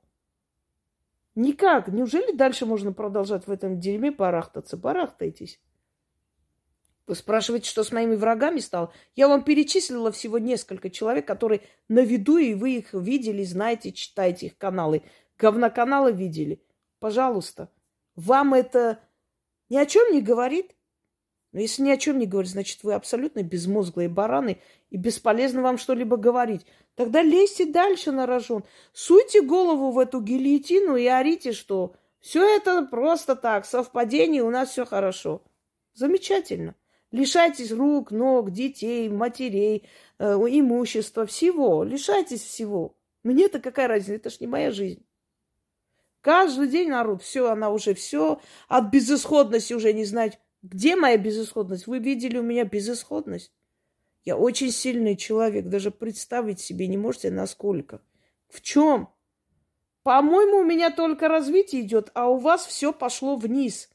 Никак. 1.35 1.87
Неужели 1.87 2.35
дальше 2.35 2.65
можно 2.65 2.91
продолжать 2.91 3.47
в 3.47 3.49
этом 3.49 3.79
дерьме 3.79 4.11
барахтаться? 4.11 4.75
Барахтайтесь. 4.75 5.57
Вы 7.05 7.15
спрашиваете, 7.15 7.69
что 7.69 7.83
с 7.83 7.91
моими 7.91 8.15
врагами 8.15 8.59
стало? 8.59 8.93
Я 9.15 9.27
вам 9.27 9.43
перечислила 9.43 10.11
всего 10.11 10.37
несколько 10.37 10.89
человек, 10.89 11.27
которые 11.27 11.61
на 11.89 11.99
виду, 11.99 12.37
и 12.37 12.53
вы 12.53 12.77
их 12.77 12.93
видели, 12.93 13.43
знаете, 13.43 13.91
читаете 13.91 14.47
их 14.47 14.57
каналы. 14.57 15.03
Говноканалы 15.37 16.13
видели. 16.13 16.61
Пожалуйста. 16.99 17.69
Вам 18.15 18.53
это 18.53 18.99
ни 19.69 19.75
о 19.75 19.85
чем 19.85 20.13
не 20.13 20.21
говорит? 20.21 20.75
Но 21.51 21.59
если 21.59 21.83
ни 21.83 21.91
о 21.91 21.97
чем 21.97 22.19
не 22.19 22.25
говорит, 22.25 22.51
значит, 22.51 22.83
вы 22.83 22.93
абсолютно 22.93 23.43
безмозглые 23.43 24.09
бараны, 24.09 24.59
и 24.89 24.97
бесполезно 24.97 25.61
вам 25.61 25.77
что-либо 25.77 26.17
говорить. 26.17 26.65
Тогда 26.95 27.21
лезьте 27.21 27.65
дальше 27.65 28.11
на 28.11 28.25
рожон. 28.25 28.63
Суйте 28.91 29.41
голову 29.41 29.91
в 29.91 29.99
эту 29.99 30.21
гильотину 30.21 30.95
и 30.95 31.05
орите, 31.05 31.51
что 31.51 31.95
все 32.19 32.43
это 32.55 32.83
просто 32.83 33.35
так, 33.35 33.65
совпадение, 33.65 34.43
у 34.43 34.49
нас 34.49 34.69
все 34.69 34.85
хорошо. 34.85 35.43
Замечательно. 35.93 36.75
Лишайтесь 37.13 37.71
рук, 37.71 38.09
ног, 38.09 38.49
детей, 38.49 39.07
матерей, 39.07 39.87
э, 40.17 40.33
имущества, 40.33 41.27
всего. 41.27 41.83
Лишайтесь 41.83 42.41
всего. 42.41 42.97
Мне-то 43.21 43.59
какая 43.59 43.87
разница? 43.87 44.15
Это 44.15 44.29
ж 44.31 44.39
не 44.39 44.47
моя 44.47 44.71
жизнь. 44.71 45.05
Каждый 46.21 46.67
день 46.67 46.89
народ, 46.89 47.21
все, 47.21 47.51
она 47.51 47.69
уже 47.69 47.93
все, 47.93 48.41
от 48.67 48.89
безысходности 48.89 49.75
уже 49.75 49.93
не 49.93 50.05
знать. 50.05 50.39
Где 50.63 50.95
моя 50.95 51.17
безысходность? 51.17 51.85
Вы 51.85 51.99
видели 51.99 52.39
у 52.39 52.43
меня 52.43 52.65
безысходность? 52.65 53.53
Я 54.25 54.35
очень 54.35 54.71
сильный 54.71 55.15
человек, 55.15 55.67
даже 55.67 55.91
представить 55.91 56.61
себе 56.61 56.87
не 56.87 56.97
можете, 56.97 57.29
насколько. 57.29 58.01
В 58.49 58.59
чем? 58.61 59.09
По-моему, 60.01 60.59
у 60.59 60.63
меня 60.63 60.89
только 60.89 61.27
развитие 61.27 61.83
идет, 61.83 62.09
а 62.15 62.27
у 62.29 62.39
вас 62.39 62.65
все 62.65 62.91
пошло 62.91 63.35
вниз, 63.35 63.91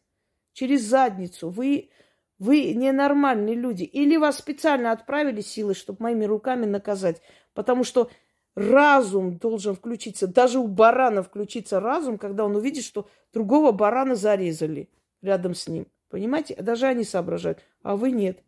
через 0.52 0.83
задницу. 0.83 1.50
Вы 1.50 1.90
вы 2.38 2.72
ненормальные 2.72 3.55
люди. 3.55 3.83
Или 3.83 4.16
вас 4.16 4.38
специально 4.38 4.92
отправили 4.92 5.40
силы, 5.40 5.74
чтобы 5.74 6.03
моими 6.03 6.24
руками 6.24 6.66
наказать. 6.66 7.20
Потому 7.53 7.85
что 7.85 8.11
разум 8.55 9.38
должен 9.38 9.74
включиться. 9.74 10.29
Даже 10.29 10.59
у 10.59 10.68
барана 10.68 11.22
включится 11.22 11.81
разум, 11.81 12.18
когда 12.18 12.44
он 12.44 12.57
увидит, 12.57 12.85
что 12.85 13.09
другого 13.33 13.72
барана 13.72 14.14
зарезали 14.14 14.88
рядом 15.20 15.55
с 15.55 15.66
ним. 15.68 15.87
Понимаете? 16.11 16.55
Даже 16.57 16.87
они 16.87 17.05
соображают, 17.05 17.59
а 17.83 17.96
вы 17.96 18.12
нет. 18.12 18.42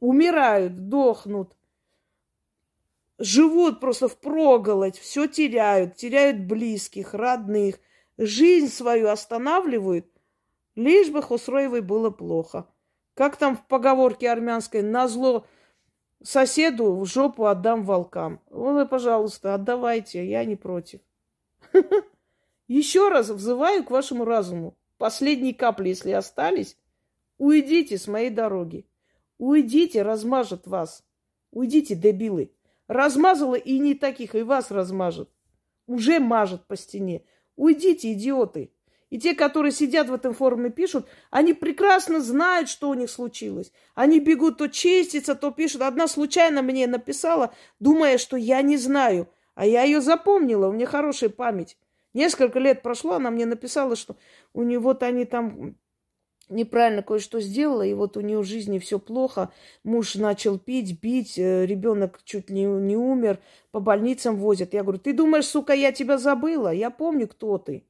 Умирают, 0.00 0.88
дохнут, 0.88 1.56
живут 3.18 3.80
просто 3.80 4.06
в 4.06 4.16
проголодь, 4.16 4.96
все 4.96 5.26
теряют, 5.26 5.96
теряют 5.96 6.38
близких, 6.38 7.14
родных, 7.14 7.80
жизнь 8.16 8.68
свою 8.68 9.08
останавливают– 9.08 10.06
Лишь 10.78 11.10
бы 11.10 11.22
Хусроевой 11.22 11.80
было 11.80 12.10
плохо. 12.10 12.64
Как 13.14 13.36
там 13.36 13.56
в 13.56 13.66
поговорке 13.66 14.30
армянской, 14.30 14.80
на 14.80 15.08
зло 15.08 15.44
соседу 16.22 16.94
в 16.94 17.04
жопу 17.04 17.46
отдам 17.46 17.82
волкам. 17.82 18.40
Ой, 18.48 18.86
пожалуйста, 18.86 19.54
отдавайте, 19.54 20.24
я 20.24 20.44
не 20.44 20.54
против. 20.54 21.00
Еще 22.68 23.08
раз 23.08 23.28
взываю 23.28 23.82
к 23.82 23.90
вашему 23.90 24.24
разуму. 24.24 24.78
Последние 24.98 25.52
капли, 25.52 25.88
если 25.88 26.12
остались, 26.12 26.76
уйдите 27.38 27.98
с 27.98 28.06
моей 28.06 28.30
дороги. 28.30 28.86
Уйдите, 29.38 30.02
размажет 30.02 30.68
вас. 30.68 31.04
Уйдите, 31.50 31.96
дебилы. 31.96 32.52
Размазала 32.86 33.56
и 33.56 33.80
не 33.80 33.96
таких, 33.96 34.36
и 34.36 34.42
вас 34.42 34.70
размажет. 34.70 35.28
Уже 35.88 36.20
мажет 36.20 36.68
по 36.68 36.76
стене. 36.76 37.24
Уйдите, 37.56 38.12
идиоты. 38.12 38.70
И 39.10 39.18
те, 39.18 39.34
которые 39.34 39.72
сидят 39.72 40.08
в 40.08 40.14
этом 40.14 40.34
форуме, 40.34 40.70
пишут, 40.70 41.08
они 41.30 41.54
прекрасно 41.54 42.20
знают, 42.20 42.68
что 42.68 42.90
у 42.90 42.94
них 42.94 43.10
случилось. 43.10 43.72
Они 43.94 44.20
бегут 44.20 44.58
то 44.58 44.68
чиститься, 44.68 45.34
то 45.34 45.50
пишут. 45.50 45.82
Одна 45.82 46.08
случайно 46.08 46.60
мне 46.62 46.86
написала, 46.86 47.54
думая, 47.80 48.18
что 48.18 48.36
я 48.36 48.60
не 48.60 48.76
знаю. 48.76 49.28
А 49.54 49.66
я 49.66 49.82
ее 49.82 50.00
запомнила, 50.00 50.68
у 50.68 50.72
меня 50.72 50.86
хорошая 50.86 51.30
память. 51.30 51.76
Несколько 52.14 52.58
лет 52.58 52.82
прошло, 52.82 53.14
она 53.14 53.30
мне 53.30 53.46
написала, 53.46 53.96
что 53.96 54.16
у 54.52 54.62
нее 54.62 54.78
вот 54.78 55.02
они 55.02 55.24
там 55.24 55.76
неправильно 56.48 57.02
кое-что 57.02 57.40
сделала, 57.40 57.82
и 57.82 57.94
вот 57.94 58.16
у 58.16 58.20
нее 58.20 58.38
в 58.40 58.44
жизни 58.44 58.78
все 58.78 58.98
плохо. 58.98 59.50
Муж 59.84 60.14
начал 60.14 60.58
пить, 60.58 61.00
бить, 61.00 61.38
э, 61.38 61.66
ребенок 61.66 62.20
чуть 62.24 62.50
не, 62.50 62.64
не 62.64 62.96
умер, 62.96 63.38
по 63.70 63.80
больницам 63.80 64.36
возят. 64.36 64.74
Я 64.74 64.82
говорю, 64.82 64.98
ты 64.98 65.12
думаешь, 65.12 65.46
сука, 65.46 65.72
я 65.72 65.92
тебя 65.92 66.18
забыла? 66.18 66.72
Я 66.72 66.90
помню, 66.90 67.28
кто 67.28 67.58
ты. 67.58 67.84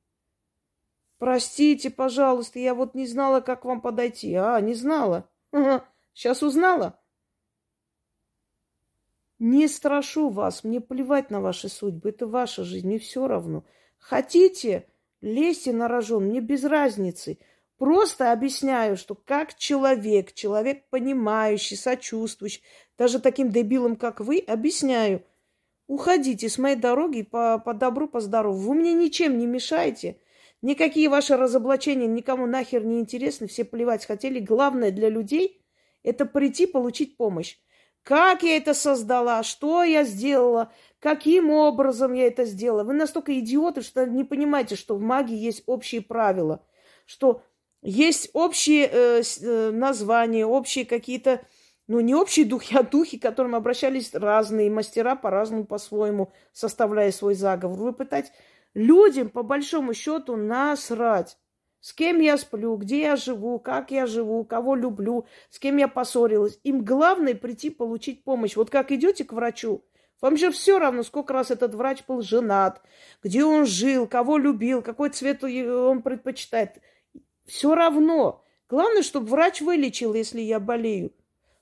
Простите, 1.19 1.91
пожалуйста, 1.91 2.59
я 2.59 2.75
вот 2.75 2.95
не 2.95 3.07
знала, 3.07 3.41
как 3.41 3.65
вам 3.65 3.81
подойти. 3.81 4.35
А, 4.35 4.61
не 4.61 4.75
знала. 4.75 5.29
Сейчас 6.15 6.43
узнала. 6.43 6.99
Не 9.39 9.69
страшу 9.69 10.31
вас, 10.31 10.65
мне 10.65 10.81
плевать 10.81 11.31
на 11.31 11.41
ваши 11.41 11.69
судьбы, 11.69 12.09
это 12.09 12.27
ваша 12.27 12.65
жизнь, 12.65 12.89
мне 12.89 12.99
все 12.99 13.29
равно. 13.29 13.65
Хотите, 13.99 14.89
лезьте 15.21 15.73
на 15.73 15.87
рожон, 15.87 16.25
мне 16.25 16.41
без 16.41 16.65
разницы. 16.65 17.39
Просто 17.77 18.33
объясняю, 18.33 18.97
что 18.97 19.15
как 19.15 19.55
человек, 19.55 20.33
человек 20.35 20.89
понимающий, 20.91 21.77
сочувствующий, 21.77 22.63
даже 22.97 23.21
таким 23.21 23.51
дебилом, 23.51 23.95
как 23.95 24.19
вы, 24.19 24.39
объясняю. 24.41 25.23
Уходите 25.87 26.49
с 26.49 26.59
моей 26.59 26.75
дороги 26.75 27.23
по, 27.23 27.59
по 27.65 27.75
добру, 27.75 28.09
по 28.09 28.21
здорову. 28.21 28.59
Вы 28.59 28.75
мне 28.75 28.93
ничем 28.93 29.39
не 29.39 29.47
мешаете. 29.47 30.19
Никакие 30.61 31.09
ваши 31.09 31.37
разоблачения 31.37 32.07
никому 32.07 32.47
нахер 32.47 32.85
не 32.85 32.99
интересны, 32.99 33.47
все 33.47 33.65
плевать 33.65 34.05
хотели. 34.05 34.41
Главное 34.41 34.91
для 34.91 35.09
людей– 35.09 35.65
это 36.03 36.27
прийти 36.27 36.67
получить 36.67 37.17
помощь. 37.17 37.57
Как 38.03 38.43
я 38.43 38.57
это 38.57 38.75
создала, 38.75 39.43
что 39.43 39.85
я 39.85 40.03
сделала, 40.03 40.73
каким 40.99 41.51
образом 41.51 42.15
я 42.15 42.27
это 42.27 42.45
сделала. 42.45 42.83
Вы 42.83 42.95
настолько 42.95 43.39
идиоты, 43.39 43.83
что 43.83 44.07
не 44.07 44.25
понимаете, 44.25 44.77
что 44.77 44.97
в 44.97 45.01
магии 45.01 45.37
есть 45.37 45.63
общие 45.67 46.01
правила, 46.01 46.65
что 47.05 47.43
есть 47.83 48.31
общие 48.33 48.89
э, 48.91 49.23
э 49.43 49.71
названия, 49.71 50.47
общие 50.47 50.87
какие-то, 50.87 51.43
ну 51.87 52.01
не 52.01 52.15
общие 52.15 52.47
духи, 52.47 52.77
а 52.77 52.83
духи, 52.83 53.19
к 53.19 53.23
которым 53.23 53.55
обращались 53.55 54.15
разные 54.15 54.71
мастера 54.71 55.15
по-разному, 55.15 55.67
по-своему, 55.67 56.33
составляя 56.53 57.13
свой 57.13 57.35
заговор. 57.35 57.79
Вы 57.79 57.93
пытаетесь 57.93 58.33
Людям, 58.75 59.31
по 59.31 59.43
большому 59.43 59.95
счету, 59.95 60.37
насрать. 60.37 61.39
С 61.81 61.93
кем 61.93 62.21
я 62.21 62.37
сплю, 62.37 62.77
где 62.77 63.03
я 63.03 63.17
живу, 63.17 63.59
как 63.61 63.91
я 63.91 64.07
живу, 64.07 64.45
кого 64.45 64.75
люблю, 64.75 65.27
с 65.49 65.59
кем 65.59 65.77
я 65.77 65.87
поссорилась. 65.87 66.59
Им 66.65 66.85
главное 66.85 67.35
прийти 67.35 67.71
получить 67.71 68.25
помощь. 68.25 68.57
Вот 68.57 68.69
как 68.69 68.91
идете 68.91 69.25
к 69.25 69.33
врачу, 69.33 69.85
вам 70.21 70.37
же 70.37 70.51
все 70.51 70.79
равно, 70.81 71.05
сколько 71.05 71.33
раз 71.33 71.53
этот 71.53 71.75
врач 71.75 72.05
был 72.07 72.23
женат, 72.23 72.83
где 73.23 73.45
он 73.45 73.65
жил, 73.67 74.09
кого 74.09 74.37
любил, 74.39 74.83
какой 74.83 75.11
цвет 75.11 75.45
он 75.45 76.03
предпочитает. 76.03 76.81
Все 77.47 77.75
равно. 77.75 78.45
Главное, 78.69 79.03
чтобы 79.03 79.29
врач 79.29 79.61
вылечил, 79.61 80.15
если 80.15 80.41
я 80.41 80.59
болею. 80.59 81.13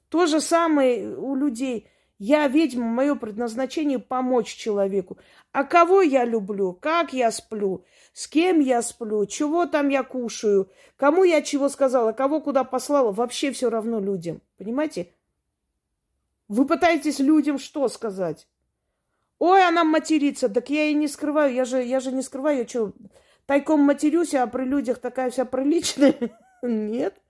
То 0.08 0.26
же 0.26 0.40
самое 0.40 1.16
у 1.16 1.34
людей. 1.34 1.88
Я 2.18 2.48
ведьма, 2.48 2.86
мое 2.86 3.14
предназначение 3.14 3.98
помочь 3.98 4.54
человеку. 4.54 5.18
А 5.52 5.64
кого 5.64 6.00
я 6.00 6.24
люблю, 6.24 6.72
как 6.72 7.12
я 7.12 7.30
сплю, 7.30 7.84
с 8.14 8.26
кем 8.26 8.60
я 8.60 8.80
сплю, 8.80 9.26
чего 9.26 9.66
там 9.66 9.90
я 9.90 10.02
кушаю, 10.02 10.70
кому 10.96 11.24
я 11.24 11.42
чего 11.42 11.68
сказала, 11.68 12.12
кого 12.12 12.40
куда 12.40 12.64
послала, 12.64 13.12
вообще 13.12 13.52
все 13.52 13.68
равно 13.68 14.00
людям. 14.00 14.40
Понимаете? 14.56 15.12
Вы 16.48 16.64
пытаетесь 16.66 17.18
людям 17.18 17.58
что 17.58 17.88
сказать? 17.88 18.46
Ой, 19.38 19.66
она 19.66 19.84
матерится. 19.84 20.48
Так 20.48 20.70
я 20.70 20.86
и 20.86 20.94
не 20.94 21.08
скрываю. 21.08 21.52
Я 21.52 21.64
же, 21.64 21.82
я 21.82 22.00
же 22.00 22.12
не 22.12 22.22
скрываю. 22.22 22.58
Я 22.58 22.68
что, 22.68 22.92
тайком 23.44 23.80
матерюсь, 23.80 24.34
а 24.34 24.46
при 24.46 24.64
людях 24.64 24.98
такая 24.98 25.30
вся 25.30 25.44
приличная? 25.44 26.16
Нет. 26.62 27.20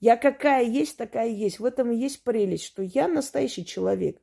Я 0.00 0.16
какая 0.16 0.64
есть, 0.64 0.96
такая 0.96 1.28
есть. 1.28 1.58
В 1.58 1.64
этом 1.64 1.90
и 1.90 1.96
есть 1.96 2.22
прелесть, 2.22 2.64
что 2.64 2.82
я 2.82 3.08
настоящий 3.08 3.64
человек. 3.64 4.20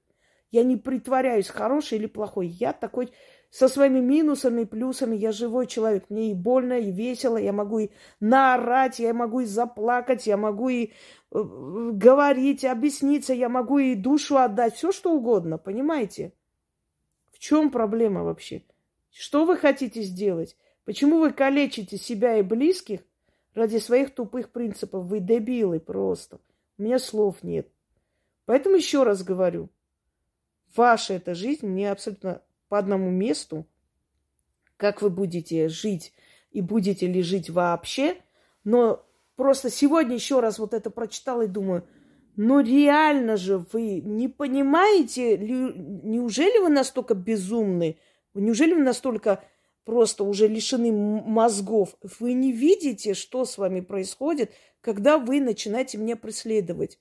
Я 0.52 0.64
не 0.64 0.78
притворяюсь 0.78 1.50
хороший 1.50 1.98
или 1.98 2.06
плохой. 2.06 2.48
Я 2.48 2.72
такой 2.72 3.12
со 3.50 3.68
своими 3.68 4.00
минусами, 4.00 4.64
плюсами. 4.64 5.18
Я 5.18 5.34
живой 5.34 5.68
человек. 5.68 6.06
Мне 6.10 6.32
и 6.32 6.34
больно, 6.34 6.80
и 6.80 6.92
весело. 6.92 7.36
Я 7.36 7.52
могу 7.52 7.80
и 7.80 7.90
наорать, 8.22 9.00
я 9.00 9.14
могу 9.14 9.42
и 9.42 9.46
заплакать, 9.46 10.28
я 10.28 10.38
могу 10.38 10.70
и 10.70 10.86
э, 10.86 10.90
говорить, 11.32 12.64
объясниться, 12.64 13.34
я 13.34 13.50
могу 13.50 13.80
и 13.80 13.96
душу 13.96 14.38
отдать. 14.38 14.76
Все 14.76 14.94
что 14.94 15.12
угодно, 15.12 15.58
понимаете? 15.58 16.32
В 17.34 17.40
чем 17.40 17.70
проблема 17.70 18.24
вообще? 18.24 18.64
Что 19.12 19.46
вы 19.46 19.58
хотите 19.58 20.04
сделать? 20.04 20.56
Почему 20.86 21.20
вы 21.20 21.34
калечите 21.34 21.98
себя 21.98 22.38
и 22.38 22.44
близких 22.44 23.02
ради 23.56 23.78
своих 23.78 24.14
тупых 24.14 24.52
принципов? 24.52 25.06
Вы 25.06 25.20
дебилы 25.20 25.80
просто. 25.80 26.40
У 26.78 26.84
меня 26.84 27.00
слов 27.00 27.42
нет. 27.42 27.68
Поэтому 28.46 28.76
еще 28.76 29.04
раз 29.04 29.24
говорю, 29.24 29.70
ваша 30.76 31.16
эта 31.16 31.34
жизнь 31.34 31.66
мне 31.66 31.90
абсолютно 31.90 32.44
по 32.68 32.78
одному 32.78 33.10
месту, 33.10 33.66
как 34.78 35.02
вы 35.02 35.10
будете 35.10 35.68
жить 35.70 36.14
и 36.52 36.62
будете 36.62 37.08
ли 37.08 37.22
жить 37.22 37.50
вообще. 37.50 38.18
Но 38.64 39.06
просто 39.36 39.70
сегодня 39.70 40.16
еще 40.16 40.42
раз 40.42 40.60
вот 40.60 40.74
это 40.74 40.90
прочитала 40.90 41.44
и 41.44 41.48
думаю, 41.48 41.88
ну 42.36 42.60
реально 42.60 43.38
же 43.38 43.66
вы 43.72 44.02
не 44.02 44.28
понимаете, 44.28 45.38
неужели 45.38 46.60
вы 46.60 46.70
настолько 46.70 47.16
безумны, 47.16 47.98
неужели 48.34 48.74
вы 48.74 48.82
настолько 48.82 49.44
просто 49.86 50.24
уже 50.24 50.48
лишены 50.48 50.92
мозгов? 50.92 51.96
Вы 52.20 52.34
не 52.34 52.52
видите, 52.52 53.14
что 53.14 53.46
с 53.46 53.58
вами 53.58 53.80
происходит, 53.80 54.52
когда 54.82 55.18
вы 55.18 55.40
начинаете 55.40 55.98
меня 55.98 56.16
преследовать? 56.18 57.00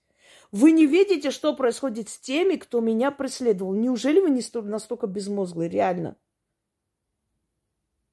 Вы 0.53 0.71
не 0.71 0.87
видите, 0.87 1.31
что 1.31 1.57
происходит 1.57 2.09
с 2.09 2.19
теми, 2.19 2.57
кто 2.57 2.81
меня 2.81 3.11
преследовал. 3.11 3.75
Неужели 3.75 4.21
вы 4.21 4.31
не 4.31 4.43
настолько 4.63 5.07
безмозглые, 5.07 5.69
реально? 5.69 6.17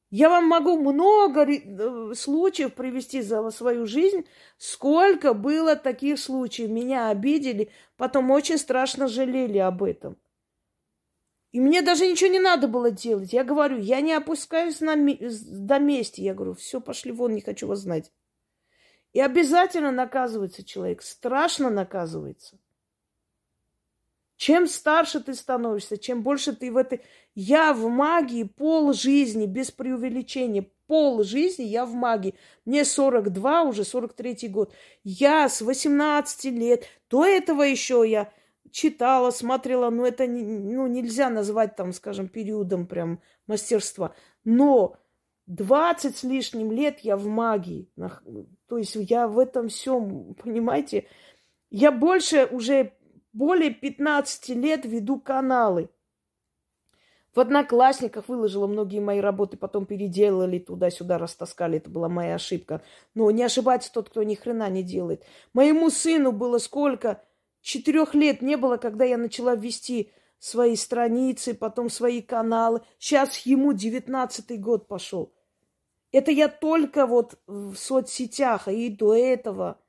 Я 0.09 0.27
вам 0.27 0.45
могу 0.45 0.77
много 0.77 1.45
э, 1.45 2.13
случаев 2.15 2.73
привести 2.73 3.21
за 3.21 3.49
свою 3.49 3.85
жизнь, 3.85 4.25
сколько 4.57 5.33
было 5.33 5.77
таких 5.77 6.19
случаев. 6.19 6.69
Меня 6.69 7.09
обидели, 7.09 7.69
потом 7.95 8.29
очень 8.31 8.57
страшно 8.57 9.07
жалели 9.07 9.57
об 9.57 9.83
этом. 9.83 10.17
И 11.51 11.59
мне 11.59 11.81
даже 11.81 12.07
ничего 12.07 12.29
не 12.29 12.39
надо 12.39 12.67
было 12.67 12.91
делать. 12.91 13.33
Я 13.33 13.43
говорю, 13.43 13.77
я 13.77 13.99
не 13.99 14.13
опускаюсь 14.13 14.79
на, 14.79 14.95
до 14.95 15.79
мести. 15.79 16.21
Я 16.21 16.33
говорю, 16.33 16.53
все, 16.53 16.79
пошли 16.79 17.11
вон, 17.11 17.35
не 17.35 17.41
хочу 17.41 17.67
вас 17.67 17.79
знать. 17.79 18.11
И 19.11 19.19
обязательно 19.19 19.91
наказывается 19.91 20.63
человек, 20.63 21.01
страшно 21.01 21.69
наказывается. 21.69 22.57
Чем 24.37 24.65
старше 24.65 25.19
ты 25.19 25.35
становишься, 25.35 25.97
чем 25.97 26.23
больше 26.23 26.55
ты 26.55 26.71
в 26.71 26.77
этой... 26.77 27.01
Я 27.35 27.73
в 27.73 27.87
магии 27.89 28.43
пол 28.43 28.93
жизни, 28.93 29.45
без 29.45 29.69
преувеличения, 29.71 30.65
пол 30.87 31.23
жизни 31.23 31.63
я 31.65 31.85
в 31.85 31.93
магии. 31.93 32.33
Мне 32.65 32.85
42, 32.85 33.63
уже 33.63 33.83
43 33.83 34.47
год. 34.47 34.73
Я 35.03 35.47
с 35.47 35.61
18 35.61 36.45
лет, 36.45 36.85
до 37.09 37.25
этого 37.25 37.61
еще 37.61 38.03
я 38.07 38.33
читала, 38.71 39.31
смотрела, 39.31 39.89
но 39.89 40.05
это 40.05 40.25
ну, 40.27 40.87
нельзя 40.87 41.29
назвать 41.29 41.75
там, 41.75 41.93
скажем, 41.93 42.27
периодом 42.27 42.87
прям 42.87 43.21
мастерства. 43.47 44.13
Но 44.43 44.97
20 45.47 46.15
с 46.15 46.23
лишним 46.23 46.71
лет 46.71 46.99
я 46.99 47.17
в 47.17 47.27
магии. 47.27 47.89
То 48.67 48.77
есть 48.77 48.95
я 48.95 49.27
в 49.27 49.39
этом 49.39 49.67
всем, 49.67 50.33
понимаете, 50.35 51.07
я 51.69 51.91
больше 51.91 52.45
уже 52.45 52.93
более 53.33 53.71
15 53.71 54.49
лет 54.49 54.85
веду 54.85 55.19
каналы. 55.19 55.89
В 57.33 57.39
Одноклассниках 57.39 58.27
выложила 58.27 58.67
многие 58.67 58.99
мои 58.99 59.21
работы, 59.21 59.55
потом 59.55 59.85
переделали 59.85 60.59
туда-сюда, 60.59 61.17
растаскали. 61.17 61.77
Это 61.77 61.89
была 61.89 62.09
моя 62.09 62.35
ошибка. 62.35 62.81
Но 63.15 63.31
не 63.31 63.43
ошибается 63.43 63.91
тот, 63.91 64.09
кто 64.09 64.21
ни 64.23 64.35
хрена 64.35 64.69
не 64.69 64.83
делает. 64.83 65.23
Моему 65.53 65.89
сыну 65.89 66.33
было 66.33 66.57
сколько? 66.57 67.21
Четырех 67.61 68.13
лет 68.13 68.41
не 68.41 68.57
было, 68.57 68.77
когда 68.77 69.05
я 69.05 69.17
начала 69.17 69.55
вести 69.55 70.11
свои 70.39 70.75
страницы, 70.75 71.53
потом 71.53 71.89
свои 71.89 72.21
каналы. 72.21 72.81
Сейчас 72.97 73.37
ему 73.45 73.73
девятнадцатый 73.73 74.57
год 74.57 74.87
пошел. 74.87 75.33
Это 76.11 76.31
я 76.31 76.49
только 76.49 77.05
вот 77.05 77.39
в 77.47 77.75
соцсетях, 77.75 78.67
а 78.67 78.71
и 78.71 78.89
до 78.89 79.15
этого. 79.15 79.79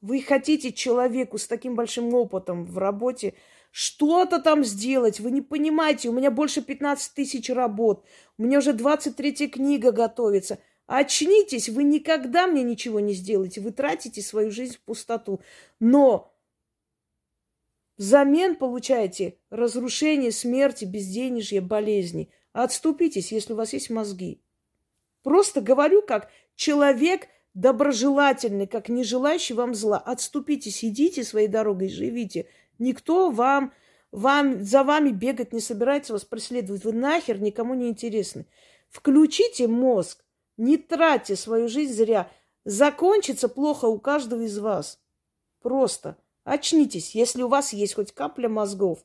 Вы 0.00 0.20
хотите 0.20 0.72
человеку 0.72 1.38
с 1.38 1.46
таким 1.46 1.74
большим 1.74 2.12
опытом 2.14 2.66
в 2.66 2.76
работе 2.76 3.34
что-то 3.70 4.38
там 4.38 4.62
сделать. 4.62 5.18
Вы 5.18 5.30
не 5.30 5.40
понимаете, 5.40 6.10
у 6.10 6.12
меня 6.12 6.30
больше 6.30 6.60
15 6.60 7.14
тысяч 7.14 7.48
работ. 7.48 8.04
У 8.38 8.42
меня 8.42 8.58
уже 8.58 8.72
23 8.74 9.48
книга 9.48 9.90
готовится. 9.90 10.58
Очнитесь, 10.86 11.70
вы 11.70 11.82
никогда 11.82 12.46
мне 12.46 12.62
ничего 12.62 13.00
не 13.00 13.14
сделаете. 13.14 13.62
Вы 13.62 13.72
тратите 13.72 14.20
свою 14.20 14.50
жизнь 14.50 14.76
в 14.76 14.80
пустоту. 14.80 15.40
Но 15.80 16.33
Взамен 17.96 18.56
получаете 18.56 19.38
разрушение, 19.50 20.32
смерти, 20.32 20.84
безденежье, 20.84 21.60
болезни. 21.60 22.30
Отступитесь, 22.52 23.30
если 23.30 23.52
у 23.52 23.56
вас 23.56 23.72
есть 23.72 23.90
мозги. 23.90 24.40
Просто 25.22 25.60
говорю 25.60 26.02
как 26.02 26.28
человек 26.56 27.28
доброжелательный, 27.54 28.66
как 28.66 28.88
не 28.88 29.04
желающий 29.04 29.54
вам 29.54 29.74
зла. 29.74 29.98
Отступитесь, 29.98 30.84
идите 30.84 31.22
своей 31.24 31.48
дорогой, 31.48 31.88
живите. 31.88 32.48
Никто 32.78 33.30
вам, 33.30 33.72
вам, 34.10 34.64
за 34.64 34.82
вами 34.82 35.10
бегать 35.10 35.52
не 35.52 35.60
собирается, 35.60 36.12
вас 36.12 36.24
преследовать. 36.24 36.84
Вы 36.84 36.92
нахер 36.92 37.40
никому 37.40 37.74
не 37.74 37.88
интересны. 37.88 38.46
Включите 38.90 39.68
мозг, 39.68 40.24
не 40.56 40.76
тратьте 40.76 41.36
свою 41.36 41.68
жизнь 41.68 41.92
зря. 41.92 42.30
Закончится 42.64 43.48
плохо 43.48 43.86
у 43.86 43.98
каждого 43.98 44.42
из 44.42 44.58
вас. 44.58 45.00
Просто. 45.62 46.16
Очнитесь, 46.44 47.14
если 47.14 47.42
у 47.42 47.48
вас 47.48 47.72
есть 47.72 47.94
хоть 47.94 48.12
капля 48.12 48.48
мозгов. 48.48 49.04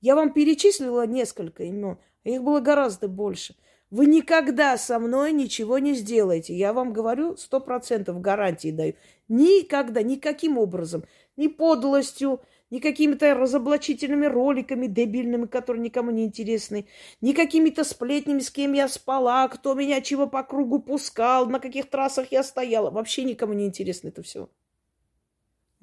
Я 0.00 0.14
вам 0.14 0.32
перечислила 0.32 1.06
несколько 1.06 1.64
имен, 1.64 1.98
а 2.24 2.28
их 2.28 2.42
было 2.42 2.60
гораздо 2.60 3.08
больше. 3.08 3.56
Вы 3.90 4.06
никогда 4.06 4.76
со 4.76 4.98
мной 4.98 5.32
ничего 5.32 5.78
не 5.78 5.94
сделаете. 5.94 6.54
Я 6.54 6.72
вам 6.72 6.92
говорю, 6.92 7.36
сто 7.36 7.60
процентов 7.60 8.20
гарантии 8.20 8.70
даю. 8.70 8.94
Никогда, 9.28 10.02
никаким 10.02 10.58
образом. 10.58 11.04
Ни 11.36 11.48
подлостью, 11.48 12.40
ни 12.70 12.78
какими-то 12.80 13.34
разоблачительными 13.34 14.26
роликами 14.26 14.86
дебильными, 14.86 15.46
которые 15.46 15.82
никому 15.82 16.10
не 16.10 16.24
интересны, 16.24 16.86
ни 17.20 17.32
какими-то 17.32 17.84
сплетнями, 17.84 18.40
с 18.40 18.50
кем 18.50 18.72
я 18.72 18.88
спала, 18.88 19.46
кто 19.48 19.74
меня 19.74 20.00
чего 20.00 20.26
по 20.26 20.42
кругу 20.42 20.80
пускал, 20.80 21.46
на 21.46 21.60
каких 21.60 21.88
трассах 21.88 22.32
я 22.32 22.42
стояла. 22.42 22.90
Вообще 22.90 23.24
никому 23.24 23.52
не 23.52 23.66
интересно 23.66 24.08
это 24.08 24.22
все. 24.22 24.48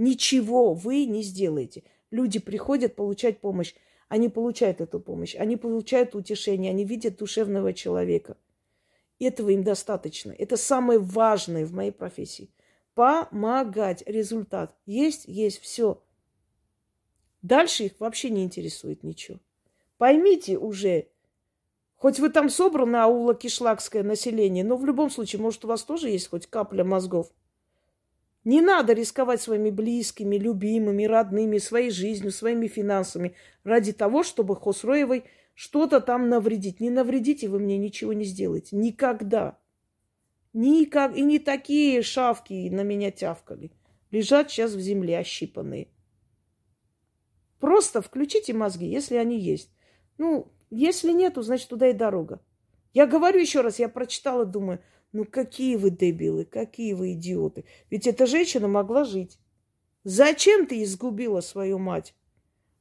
Ничего 0.01 0.73
вы 0.73 1.05
не 1.05 1.21
сделаете. 1.21 1.83
Люди 2.09 2.39
приходят 2.39 2.95
получать 2.95 3.39
помощь. 3.39 3.75
Они 4.09 4.29
получают 4.29 4.81
эту 4.81 4.99
помощь. 4.99 5.35
Они 5.35 5.57
получают 5.57 6.15
утешение. 6.15 6.71
Они 6.71 6.83
видят 6.83 7.17
душевного 7.17 7.71
человека. 7.71 8.35
Этого 9.19 9.51
им 9.51 9.63
достаточно. 9.63 10.31
Это 10.31 10.57
самое 10.57 10.97
важное 10.97 11.67
в 11.67 11.73
моей 11.73 11.91
профессии. 11.91 12.49
Помогать. 12.95 14.01
Результат. 14.07 14.75
Есть, 14.87 15.25
есть, 15.27 15.59
все. 15.59 16.01
Дальше 17.43 17.83
их 17.83 17.99
вообще 17.99 18.31
не 18.31 18.43
интересует 18.43 19.03
ничего. 19.03 19.37
Поймите 19.99 20.57
уже, 20.57 21.09
хоть 21.95 22.19
вы 22.19 22.31
там 22.31 22.49
собраны 22.49 22.95
аула 22.97 23.35
кишлакское 23.35 24.01
население, 24.01 24.63
но 24.63 24.77
в 24.77 24.85
любом 24.85 25.11
случае, 25.11 25.43
может, 25.43 25.63
у 25.63 25.67
вас 25.67 25.83
тоже 25.83 26.09
есть 26.09 26.31
хоть 26.31 26.47
капля 26.47 26.83
мозгов. 26.83 27.31
Не 28.43 28.61
надо 28.61 28.93
рисковать 28.93 29.41
своими 29.41 29.69
близкими, 29.69 30.35
любимыми, 30.35 31.03
родными, 31.03 31.59
своей 31.59 31.91
жизнью, 31.91 32.31
своими 32.31 32.67
финансами 32.67 33.35
ради 33.63 33.93
того, 33.93 34.23
чтобы 34.23 34.55
Хосроевой 34.55 35.25
что-то 35.53 36.01
там 36.01 36.27
навредить. 36.27 36.79
Не 36.79 36.89
навредите, 36.89 37.47
вы 37.47 37.59
мне 37.59 37.77
ничего 37.77 38.13
не 38.13 38.23
сделаете. 38.23 38.75
Никогда. 38.75 39.59
Никак. 40.53 41.15
И 41.15 41.21
не 41.21 41.37
такие 41.37 42.01
шавки 42.01 42.69
на 42.69 42.81
меня 42.81 43.11
тявкали. 43.11 43.71
Лежат 44.09 44.49
сейчас 44.49 44.73
в 44.73 44.79
земле 44.79 45.19
ощипанные. 45.19 45.87
Просто 47.59 48.01
включите 48.01 48.53
мозги, 48.53 48.87
если 48.87 49.17
они 49.17 49.39
есть. 49.39 49.71
Ну, 50.17 50.51
если 50.71 51.11
нету, 51.11 51.43
значит, 51.43 51.69
туда 51.69 51.89
и 51.89 51.93
дорога. 51.93 52.41
Я 52.93 53.05
говорю 53.05 53.39
еще 53.39 53.61
раз, 53.61 53.77
я 53.77 53.87
прочитала, 53.87 54.45
думаю, 54.45 54.81
ну 55.13 55.25
какие 55.25 55.75
вы 55.75 55.89
дебилы, 55.89 56.45
какие 56.45 56.93
вы 56.93 57.13
идиоты. 57.13 57.65
Ведь 57.89 58.07
эта 58.07 58.25
женщина 58.25 58.67
могла 58.67 59.03
жить. 59.03 59.37
Зачем 60.03 60.65
ты 60.65 60.83
изгубила 60.83 61.41
свою 61.41 61.77
мать? 61.79 62.15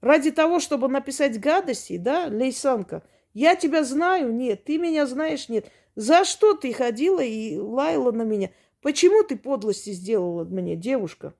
Ради 0.00 0.30
того, 0.30 0.60
чтобы 0.60 0.88
написать 0.88 1.38
гадости, 1.40 1.98
да, 1.98 2.26
Лейсанка? 2.26 3.02
Я 3.34 3.54
тебя 3.54 3.84
знаю? 3.84 4.32
Нет. 4.32 4.64
Ты 4.64 4.78
меня 4.78 5.06
знаешь? 5.06 5.48
Нет. 5.48 5.70
За 5.94 6.24
что 6.24 6.54
ты 6.54 6.72
ходила 6.72 7.20
и 7.20 7.58
лаяла 7.58 8.12
на 8.12 8.22
меня? 8.22 8.50
Почему 8.80 9.22
ты 9.22 9.36
подлости 9.36 9.90
сделала 9.90 10.44
мне, 10.44 10.76
девушка? 10.76 11.34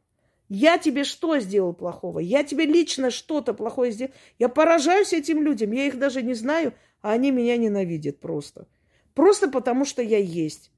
Я 0.49 0.79
тебе 0.79 1.05
что 1.05 1.39
сделал 1.39 1.73
плохого? 1.73 2.19
Я 2.19 2.43
тебе 2.43 2.67
лично 2.67 3.11
что-то 3.11 3.55
плохое 3.55 3.93
сделал? 3.93 4.13
Я 4.39 4.49
поражаюсь 4.49 5.13
этим 5.13 5.43
людям. 5.43 5.71
Я 5.73 5.87
их 5.87 5.99
даже 5.99 6.23
не 6.23 6.35
знаю. 6.35 6.75
а 7.01 7.13
они 7.13 7.31
меня 7.31 7.57
ненавидят 7.57 8.21
просто. 8.21 8.67
Просто 9.15 9.49
потому, 9.49 9.85
что 9.85 10.03
я 10.03 10.19
есть. 10.19 10.71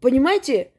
Понимаете, 0.00 0.72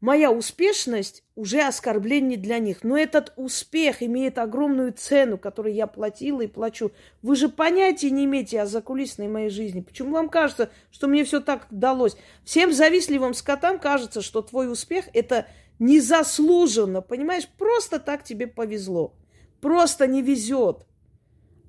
моя 0.00 0.30
успешность 0.30 1.24
уже 1.34 1.62
оскорбление 1.62 2.38
для 2.38 2.58
них. 2.58 2.82
Но 2.82 2.96
этот 2.96 3.32
успех 3.36 4.02
имеет 4.02 4.38
огромную 4.38 4.92
цену, 4.92 5.38
которую 5.38 5.74
я 5.74 5.86
платила 5.86 6.42
и 6.42 6.46
плачу. 6.46 6.92
Вы 7.22 7.36
же 7.36 7.48
понятия 7.48 8.10
не 8.10 8.24
имеете 8.24 8.60
о 8.60 8.66
закулисной 8.66 9.28
моей 9.28 9.50
жизни. 9.50 9.80
Почему 9.80 10.12
вам 10.12 10.28
кажется, 10.28 10.70
что 10.90 11.08
мне 11.08 11.24
все 11.24 11.40
так 11.40 11.66
удалось? 11.70 12.16
Всем 12.44 12.72
завистливым 12.72 13.34
скотам 13.34 13.78
кажется, 13.78 14.22
что 14.22 14.42
твой 14.42 14.70
успех– 14.70 15.06
это 15.14 15.46
незаслуженно, 15.78 17.00
понимаешь? 17.00 17.48
Просто 17.58 17.98
так 17.98 18.22
тебе 18.22 18.46
повезло. 18.46 19.14
Просто 19.60 20.06
не 20.06 20.22
везет. 20.22 20.86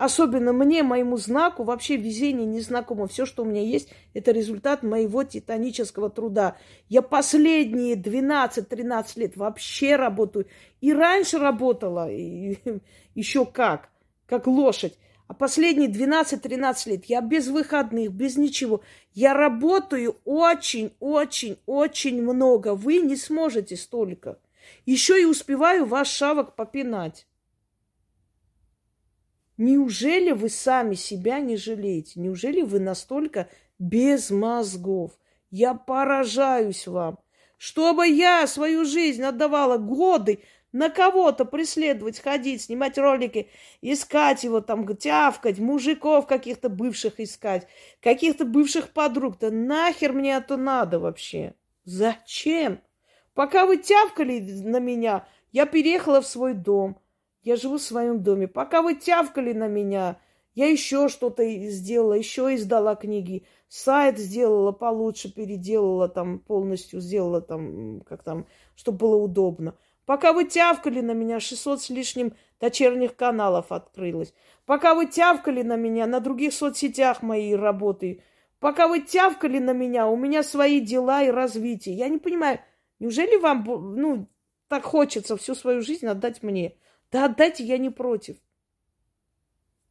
Особенно 0.02 0.52
мне, 0.52 0.82
моему 0.82 1.16
знаку, 1.18 1.64
вообще 1.64 1.96
везение 1.96 2.48
незнакомо. 2.48 3.06
Все, 3.06 3.28
что 3.28 3.44
у 3.44 3.46
меня 3.46 3.62
есть, 3.62 3.90
это 4.16 4.32
результат 4.32 4.82
моего 4.82 5.24
титанического 5.24 6.10
труда. 6.10 6.58
Я 6.90 7.04
последние 7.04 7.94
12-13 7.94 9.20
лет 9.20 9.38
вообще 9.38 9.98
работаю. 9.98 10.48
И 10.80 10.92
раньше 10.92 11.38
работала, 11.38 12.12
и 12.12 12.58
еще 13.14 13.46
как, 13.46 13.90
как 14.26 14.48
лошадь. 14.48 14.98
А 15.28 15.36
последние 15.36 15.88
12-13 15.88 16.90
лет 16.90 17.06
я 17.06 17.22
без 17.22 17.46
выходных, 17.46 18.12
без 18.12 18.38
ничего. 18.38 18.82
Я 19.14 19.36
работаю 19.36 20.18
очень-очень-очень 20.26 22.24
много. 22.24 22.74
Вы 22.74 22.98
не 23.02 23.16
сможете 23.16 23.78
столько. 23.78 24.40
Еще 24.88 25.22
и 25.22 25.26
успеваю 25.26 25.86
ваш 25.86 26.08
шавок 26.08 26.56
попинать. 26.56 27.28
Неужели 29.64 30.32
вы 30.32 30.50
сами 30.50 30.96
себя 30.96 31.40
не 31.40 31.56
жалеете? 31.56 32.20
Неужели 32.20 32.64
вы 32.64 32.80
настолько 32.80 33.48
без 33.78 34.32
мозгов? 34.32 35.12
Я 35.52 35.76
поражаюсь 35.76 36.88
вам. 36.88 37.20
Чтобы 37.58 38.08
я 38.08 38.48
свою 38.48 38.86
жизнь 38.86 39.22
отдавала 39.22 39.78
годы 39.78 40.42
на 40.72 40.90
кого-то 40.90 41.46
преследовать, 41.46 42.20
ходить, 42.20 42.64
снимать 42.64 42.98
ролики, 42.98 43.52
искать 43.82 44.44
его 44.44 44.62
там, 44.62 44.98
тявкать, 44.98 45.60
мужиков 45.60 46.26
каких-то 46.26 46.68
бывших 46.68 47.20
искать, 47.20 47.68
каких-то 48.02 48.46
бывших 48.46 48.90
подруг. 48.90 49.38
Да 49.38 49.52
нахер 49.52 50.12
мне 50.12 50.38
это 50.38 50.58
надо 50.58 50.98
вообще? 50.98 51.54
Зачем? 51.84 52.82
Пока 53.36 53.68
вы 53.68 53.78
тявкали 53.78 54.40
на 54.40 54.80
меня, 54.80 55.28
я 55.52 55.68
переехала 55.68 56.22
в 56.22 56.26
свой 56.26 56.56
дом. 56.56 57.01
Я 57.44 57.56
живу 57.56 57.78
в 57.78 57.82
своем 57.82 58.22
доме. 58.22 58.48
Пока 58.48 58.82
вы 58.82 58.96
тявкали 58.96 59.54
на 59.54 59.68
меня, 59.68 60.20
я 60.54 60.68
еще 60.68 61.08
что-то 61.08 61.44
сделала, 61.70 62.14
еще 62.14 62.54
издала 62.54 62.96
книги. 62.96 63.46
Сайт 63.68 64.20
сделала 64.20 64.72
получше, 64.72 65.34
переделала 65.34 66.08
там 66.10 66.40
полностью, 66.40 67.00
сделала 67.00 67.42
там, 67.42 68.02
как 68.02 68.24
там, 68.24 68.46
чтобы 68.76 69.00
было 69.00 69.16
удобно. 69.16 69.76
Пока 70.06 70.34
вы 70.34 70.46
тявкали 70.46 71.02
на 71.02 71.14
меня, 71.14 71.40
600 71.40 71.82
с 71.82 71.90
лишним 71.90 72.34
дочерних 72.60 73.16
каналов 73.16 73.72
открылось. 73.72 74.34
Пока 74.66 74.94
вы 74.94 75.06
тявкали 75.06 75.64
на 75.64 75.78
меня, 75.78 76.06
на 76.06 76.20
других 76.20 76.54
соцсетях 76.54 77.22
мои 77.22 77.54
работы. 77.54 78.24
Пока 78.60 78.88
вы 78.88 79.00
тявкали 79.00 79.60
на 79.60 79.72
меня, 79.72 80.08
у 80.08 80.16
меня 80.16 80.44
свои 80.44 80.80
дела 80.80 81.24
и 81.24 81.32
развитие. 81.32 81.96
Я 81.96 82.10
не 82.10 82.18
понимаю, 82.18 82.60
неужели 83.00 83.38
вам, 83.38 83.64
ну, 83.96 84.28
так 84.68 84.84
хочется 84.84 85.38
всю 85.38 85.56
свою 85.56 85.82
жизнь 85.82 86.06
отдать 86.06 86.44
мне? 86.44 86.76
Да 87.12 87.26
отдайте, 87.26 87.64
я 87.64 87.78
не 87.78 87.90
против. 87.90 88.38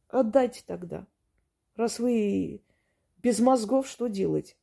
Отдайте 0.09 0.63
тогда. 0.65 1.05
Раз 1.75 1.99
вы 1.99 2.61
без 3.21 3.39
мозгов, 3.39 3.87
что 3.87 4.07
делать? 4.07 4.57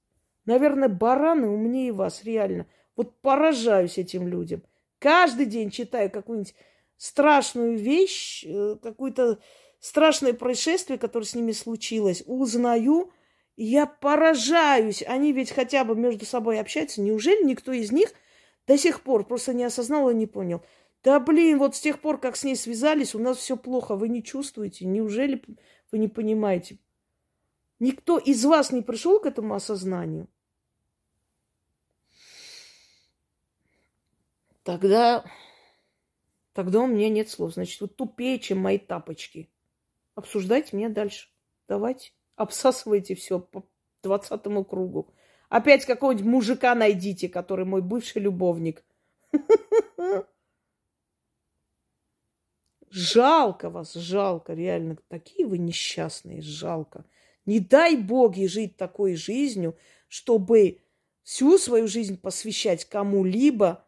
Наверное, 0.45 0.89
бараны 0.89 1.49
умнее 1.49 1.93
вас, 1.93 2.25
реально. 2.25 2.67
Вот 2.97 3.21
поражаюсь 3.21 3.99
этим 3.99 4.27
людям. 4.27 4.63
Каждый 4.99 5.47
день 5.47 5.71
читаю 5.71 6.11
какую-нибудь 6.11 6.55
страшную 6.97 7.77
вещь, 7.77 8.45
э, 8.45 8.77
какое-то 8.83 9.39
страшное 9.79 10.33
происшествие, 10.33 10.99
которое 10.99 11.27
с 11.27 11.35
ними 11.35 11.53
случилось, 11.53 12.25
узнаю, 12.27 13.13
и 13.57 13.65
я 13.65 13.87
поражаюсь. 13.87 15.03
Они 15.07 15.33
ведь 15.33 15.53
хотя 15.53 15.85
бы 15.85 15.95
между 15.95 16.27
собой 16.27 16.59
общаются. 16.59 17.01
Неужели 17.01 17.45
никто 17.45 17.73
из 17.73 17.93
них 17.93 18.13
до 18.67 18.77
сих 18.77 19.03
пор 19.03 19.25
просто 19.25 19.55
не 19.55 19.65
осознал 19.65 20.11
и 20.11 20.15
не 20.15 20.27
понял? 20.27 20.63
Да 21.03 21.21
блин, 21.21 21.59
вот 21.59 21.77
с 21.77 21.81
тех 21.81 22.01
пор, 22.01 22.19
как 22.19 22.37
с 22.37 22.45
ней 22.45 22.57
связались, 22.57 23.15
у 23.15 23.19
нас 23.19 23.39
все 23.39 23.57
плохо. 23.57 23.95
Вы 23.95 24.09
не 24.09 24.23
чувствуете? 24.23 24.85
Неужели 24.85 25.43
вы 25.93 25.99
не 25.99 26.09
понимаете? 26.09 26.79
Никто 27.79 28.19
из 28.19 28.45
вас 28.45 28.73
не 28.73 28.83
пришел 28.83 29.21
к 29.21 29.27
этому 29.27 29.55
осознанию? 29.55 30.29
Тогда, 34.65 35.25
тогда 36.53 36.81
у 36.81 36.87
меня 36.87 37.09
нет 37.09 37.31
слов. 37.31 37.55
Значит, 37.55 37.81
вы 37.81 37.89
тупее, 37.89 38.39
чем 38.39 38.59
мои 38.59 38.79
тапочки. 38.79 39.49
Обсуждайте 40.15 40.77
меня 40.77 40.89
дальше. 40.89 41.29
Давайте. 41.69 42.13
Обсасывайте 42.35 43.15
все 43.15 43.39
по 43.39 43.65
двадцатому 44.03 44.65
кругу. 44.65 45.15
Опять 45.49 45.87
какого-нибудь 45.87 46.27
мужика 46.27 46.75
найдите, 46.75 47.29
который 47.29 47.65
мой 47.65 47.83
бывший 47.83 48.21
любовник. 48.21 48.85
Жалко 52.91 53.71
вас, 53.71 53.95
жалко, 53.95 54.55
реально. 54.55 54.97
Такие 55.09 55.47
вы 55.47 55.59
несчастные, 55.59 56.43
жалко. 56.43 57.05
Не 57.47 57.61
дай 57.61 57.97
боги 57.97 58.47
жить 58.47 58.77
такой 58.77 59.15
жизнью, 59.15 59.77
чтобы 60.09 60.79
всю 61.23 61.59
свою 61.59 61.89
жизнь 61.89 62.19
посвящать 62.19 62.85
кому-либо 62.85 63.85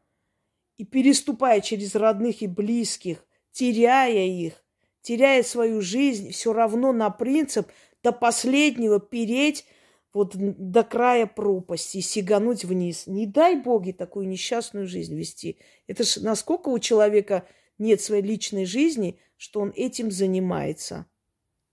и 0.77 0.85
переступая 0.85 1.61
через 1.61 1.95
родных 1.95 2.43
и 2.43 2.47
близких, 2.47 3.25
теряя 3.53 4.27
их, 4.27 4.63
теряя 5.03 5.43
свою 5.43 5.81
жизнь, 5.81 6.33
все 6.33 6.53
равно 6.53 6.93
на 6.93 7.11
принцип 7.11 7.69
до 8.03 8.13
последнего 8.13 9.01
переть 9.01 9.67
вот 10.13 10.35
до 10.37 10.83
края 10.83 11.27
пропасти 11.27 11.99
и 11.99 12.03
сигануть 12.03 12.65
вниз. 12.65 13.07
Не 13.07 13.27
дай 13.27 13.57
боги 13.57 13.93
такую 13.93 14.27
несчастную 14.29 14.87
жизнь 14.87 15.15
вести. 15.15 15.59
Это 15.87 16.05
ж 16.05 16.17
насколько 16.19 16.69
у 16.69 16.79
человека 16.79 17.47
нет 17.81 18.01
своей 18.01 18.23
личной 18.23 18.65
жизни, 18.65 19.19
что 19.37 19.61
он 19.61 19.73
этим 19.75 20.11
занимается. 20.11 21.07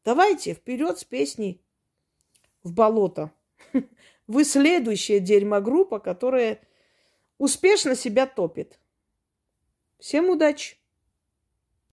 Давайте 0.04 0.54
вперед 0.54 0.98
с 0.98 1.04
песней 1.04 1.62
в 2.64 2.74
болото. 2.74 3.32
Вы 4.28 4.44
следующая 4.46 5.20
дерьмогруппа, 5.20 6.00
которая 6.00 6.62
успешно 7.38 7.96
себя 7.96 8.26
топит. 8.26 8.80
Всем 10.00 10.30
удачи! 10.30 10.78